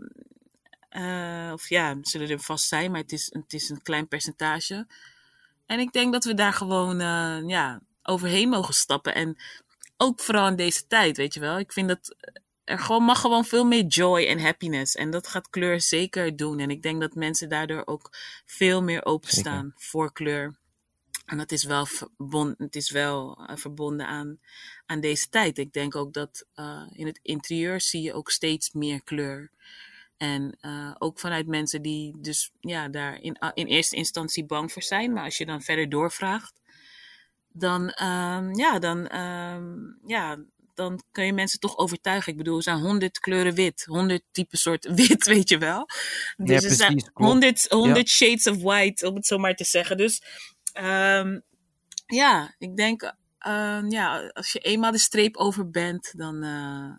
[0.89, 4.87] eh, of ja, zullen er vast zijn, maar het is, het is een klein percentage.
[5.65, 9.15] En ik denk dat we daar gewoon eh, ja, overheen mogen stappen.
[9.15, 9.37] En
[9.97, 11.59] ook vooral in deze tijd, weet je wel.
[11.59, 12.15] Ik vind dat
[12.63, 14.95] er gewoon mag gewoon veel meer joy en happiness.
[14.95, 16.59] En dat gaat kleur zeker doen.
[16.59, 18.09] En ik denk dat mensen daardoor ook
[18.45, 20.61] veel meer openstaan voor kleur.
[21.25, 24.39] En dat is wel, verbond, het is wel eh, verbonden aan,
[24.85, 25.57] aan deze tijd.
[25.57, 29.51] Ik denk ook dat eh, in het interieur zie je ook steeds meer kleur.
[30.17, 34.83] En eh, ook vanuit mensen die dus ja, daar in, in eerste instantie bang voor
[34.83, 35.13] zijn.
[35.13, 36.61] Maar als je dan verder doorvraagt,
[37.51, 39.73] dan, ehm, ja, dan, ehm,
[40.05, 40.37] ja,
[40.73, 42.31] dan kun je mensen toch overtuigen.
[42.31, 45.85] Ik bedoel, er zijn honderd kleuren wit, honderd typen soort wit, weet je wel.
[46.37, 49.63] Dus Ja, er zijn precies, honderd, honderd shades of white, om het zo maar te
[49.63, 49.97] zeggen.
[49.97, 50.21] Dus
[50.73, 51.39] ehm,
[52.05, 56.91] ja, ik denk, ehm, ja, als je eenmaal de streep over bent, dan eh,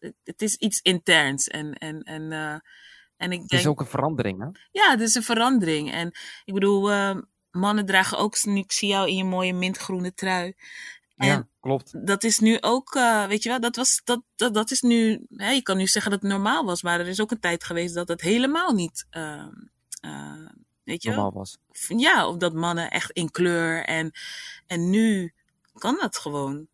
[0.00, 1.48] het, het is iets interns.
[1.48, 2.58] En, en, en, eh,
[3.16, 4.48] en ik het denk, is ook een verandering, hè?
[4.70, 5.92] ja, het is een verandering.
[5.92, 6.12] En
[6.44, 7.16] ik bedoel, eh,
[7.50, 10.54] mannen dragen ook, ik zie jou in je mooie mintgroene trui.
[11.16, 12.06] En Ja, klopt.
[12.06, 15.26] dat is nu ook, eh, weet je wel, dat, was, dat, dat, dat is nu,
[15.30, 17.64] hè, je kan nu zeggen dat het normaal was, maar er is ook een tijd
[17.64, 19.52] geweest dat het helemaal niet, ehm,
[20.90, 21.08] Weet je?
[21.08, 21.58] normaal was.
[21.88, 23.84] Ja, of dat mannen echt in kleur.
[23.84, 24.12] En,
[24.66, 25.32] en nu
[25.72, 26.68] kan dat gewoon.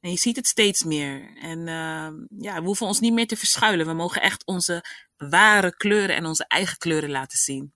[0.00, 1.36] En je ziet het steeds meer.
[1.40, 3.86] En uh, ja, we hoeven ons niet meer te verschuilen.
[3.86, 4.84] We mogen echt onze
[5.16, 7.72] ware kleuren en onze eigen kleuren laten zien.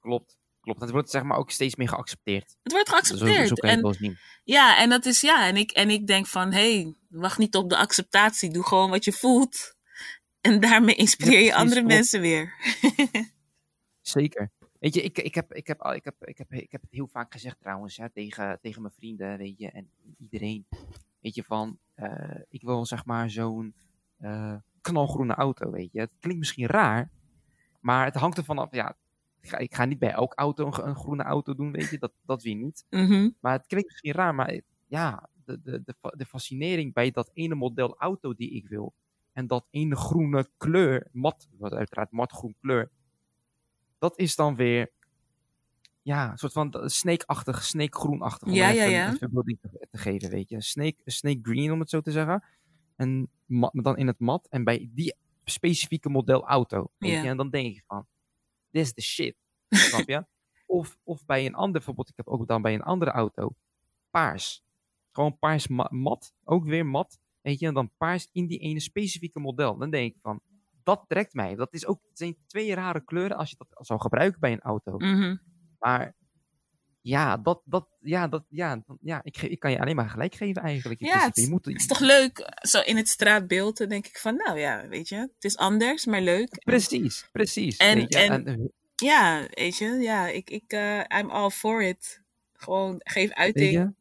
[0.00, 0.36] Klopt.
[0.60, 0.80] Klopt.
[0.80, 2.56] Het wordt zeg maar ook steeds meer geaccepteerd.
[2.62, 3.48] Het wordt geaccepteerd.
[3.48, 4.18] Zo, zo eens zien.
[4.44, 5.46] Ja, en dat is ja.
[5.46, 8.50] En ik, en ik denk van, hé, hey, wacht niet op de acceptatie.
[8.50, 9.74] Doe gewoon wat je voelt.
[10.40, 11.94] En daarmee inspireer je Ja, precies, andere klopt.
[11.94, 12.54] mensen weer.
[14.00, 14.50] Zeker.
[14.82, 17.06] Weet je, ik, ik, heb, ik, heb, ik, heb, ik, heb, ik heb het heel
[17.06, 20.66] vaak gezegd trouwens, hè, tegen, tegen mijn vrienden, weet je, en iedereen.
[21.20, 23.74] Weet je, van, eh, ik wil zeg maar zo'n
[24.16, 26.00] eh, knalgroene auto, weet je.
[26.00, 27.10] Het klinkt misschien raar,
[27.80, 28.96] maar het hangt ervan af, ja,
[29.40, 31.98] ik ga, ik ga niet bij elke auto een, een groene auto doen, weet je,
[31.98, 32.86] dat, dat weer niet.
[32.90, 33.30] Mhm.
[33.40, 37.54] Maar het klinkt misschien raar, maar ja, de, de, de, de fascinering bij dat ene
[37.54, 38.94] model auto die ik wil.
[39.32, 42.90] En dat ene groene kleur, mat, wat uiteraard matgroen kleur.
[44.02, 44.90] Dat is dan weer,
[46.02, 48.48] ja, een soort van snake-achtig, snake-groenachtig.
[48.48, 49.06] Om Ja, ja, ja.
[49.12, 50.60] even een beelding te, te geven, weet je.
[50.62, 52.44] Snake, snake green, om het zo te zeggen.
[52.96, 53.30] En
[53.72, 54.46] dan in het mat.
[54.50, 56.90] En bij die specifieke model auto.
[56.98, 57.22] Weet Ja.
[57.22, 57.28] je?
[57.28, 58.06] En dan denk ik van,
[58.70, 59.36] this is the shit.
[59.68, 60.24] Snap je?
[60.66, 63.54] Of, of bij een ander, bijvoorbeeld, ik heb ook dan bij een andere auto,
[64.10, 64.62] paars.
[65.12, 67.18] Gewoon paars ma- mat, ook weer mat.
[67.40, 69.76] Weet je, en dan paars in die ene specifieke model.
[69.78, 70.40] Dan denk ik van,
[70.84, 71.54] dat trekt mij.
[71.54, 74.60] Dat is ook, het zijn twee rare kleuren als je dat zou gebruiken bij een
[74.60, 74.98] auto.
[74.98, 75.36] Mhm.
[75.78, 76.14] Maar
[77.00, 80.62] ja, dat, dat, ja, dat, ja, ja ik, ik kan je alleen maar gelijk geven
[80.62, 81.00] eigenlijk.
[81.00, 84.18] Ja, het je moet, Het is toch leuk, zo in het straatbeeld, dan denk ik
[84.18, 86.58] van, nou ja, weet je, het is anders, maar leuk.
[86.64, 87.76] Precies, precies.
[87.76, 88.56] En- weet je, en- eh,
[88.96, 92.22] Ja, weet je, ja, ik, ik, eh, I'm all for it.
[92.52, 93.94] Gewoon, geef uiting.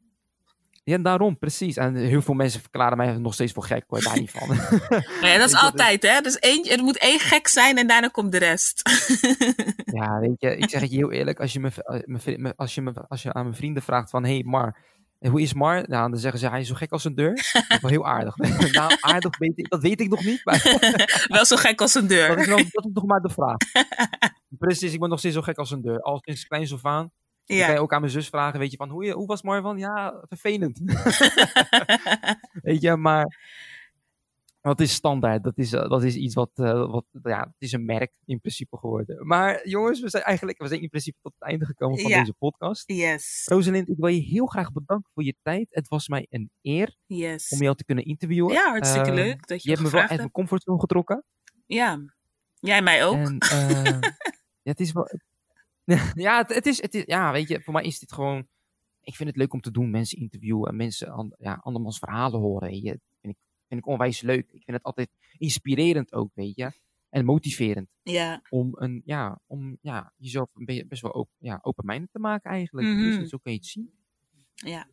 [0.83, 1.77] Ja, daarom, precies.
[1.77, 4.55] En heel veel mensen verklaren mij nog steeds voor gek, hoor, daar niet van.
[5.29, 6.21] Ja, dat is altijd, hè.
[6.21, 8.81] Dus één, er moet één gek zijn en daarna komt de rest.
[9.97, 11.39] Ja, weet je, ik zeg het je heel eerlijk.
[11.39, 14.23] Als je, me, eh, me- als je, me, als je aan mijn vrienden vraagt van...
[14.25, 14.77] Hey Mar,
[15.19, 15.75] eh, hoe is Mar?
[15.87, 17.33] Nou, dan zeggen ze, hij is zo gek als een deur.
[17.53, 18.35] Dat is wel heel aardig.
[18.71, 20.45] nou, aardig weet ik, dat weet ik nog niet.
[20.45, 20.61] Maar
[21.27, 22.37] Wel zo gek als een dat deur.
[22.37, 23.57] is, nog, dat is nog maar de vraag.
[24.57, 26.01] Precies, ik ben nog steeds zo gek als een deur.
[26.01, 27.11] Al sinds kleins af aan.
[27.45, 27.73] Dan kan Ja.
[27.73, 29.77] je ook aan mijn zus vragen, weet je, van hoe, je, hoe was Mar van?
[29.77, 30.79] Ja, vervelend.
[32.63, 33.39] weet je, maar...
[34.61, 35.43] Wat is standaard?
[35.43, 37.05] Dat is, eh, dat is iets wat, eh, wat...
[37.23, 39.27] Ja, het is een merk in principe geworden.
[39.27, 40.57] Maar jongens, we zijn eigenlijk...
[40.61, 42.19] We zijn in principe tot het einde gekomen van Ja.
[42.19, 42.83] deze podcast.
[42.85, 45.67] Yes, Rosalind, ik wil je heel graag bedanken voor je tijd.
[45.69, 47.49] Het was mij een eer yes.
[47.49, 48.53] om jou te kunnen interviewen.
[48.53, 51.23] Ja, hartstikke Eh, leuk dat je, Je hebt me wel uit mijn comfortzone getrokken.
[51.65, 51.99] Ja,
[52.59, 53.15] jij mij ook.
[53.15, 53.83] En, eh,
[54.63, 55.07] ja, het is wel...
[56.15, 57.03] ja, het, het is, het is...
[57.05, 58.47] Ja, weet je, voor mij is dit gewoon...
[59.01, 62.39] Ik vind het leuk om te doen, mensen interviewen en mensen an, ja, andermans verhalen
[62.39, 62.69] horen.
[62.69, 62.91] Weet je.
[62.91, 64.45] Dat vind ik, vind ik onwijs leuk.
[64.51, 66.71] Ik vind het altijd inspirerend ook, weet je.
[67.09, 71.59] En motiverend Ja, om, een, ja, om ja, jezelf een beetje best wel open, ja,
[71.61, 72.87] open-minded te maken eigenlijk.
[72.87, 73.19] Mhm.
[73.19, 73.93] Dus zo kun je het zien.
[74.53, 74.87] ja.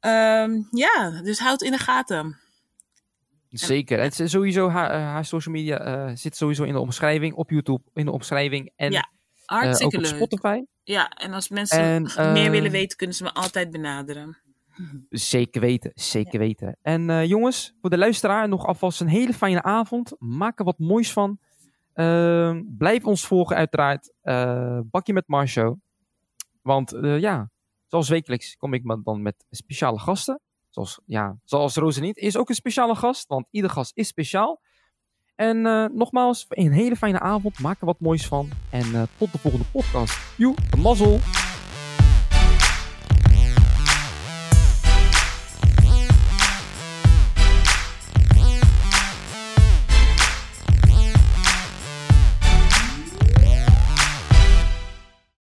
[0.00, 2.40] ehm, ja, dus houd in de gaten.
[3.50, 4.00] Zeker.
[4.00, 7.34] Het is sowieso, haar, eh, haar social media eh, zit sowieso in de omschrijving.
[7.34, 8.72] Op YouTube in de omschrijving.
[8.76, 9.10] En Ja,
[9.44, 10.16] Hartstikke ook op leuk.
[10.16, 10.62] Spotify.
[10.82, 14.36] Ja, en als mensen En, meer eh, willen weten, kunnen ze me altijd benaderen.
[15.08, 16.78] Zeker weten, zeker weten.
[16.82, 20.12] En eh, jongens, voor de luisteraar nog alvast een hele fijne avond.
[20.18, 21.38] Maak er wat moois van.
[21.92, 24.12] Ehm, blijf ons volgen uiteraard.
[24.22, 25.78] Eh, Bakje met Marsho.
[26.62, 27.50] Want eh, ja,
[27.86, 30.40] zoals wekelijks kom ik dan met speciale gasten.
[30.70, 34.60] Zoals, ja, zoals Rosalind is ook een speciale gast, want ieder gast is speciaal.
[35.34, 37.58] En eh, nogmaals, een hele fijne avond.
[37.58, 38.50] Maak er wat moois van.
[38.70, 40.18] En eh, tot de volgende podcast.
[40.36, 41.20] Joe, mazzel.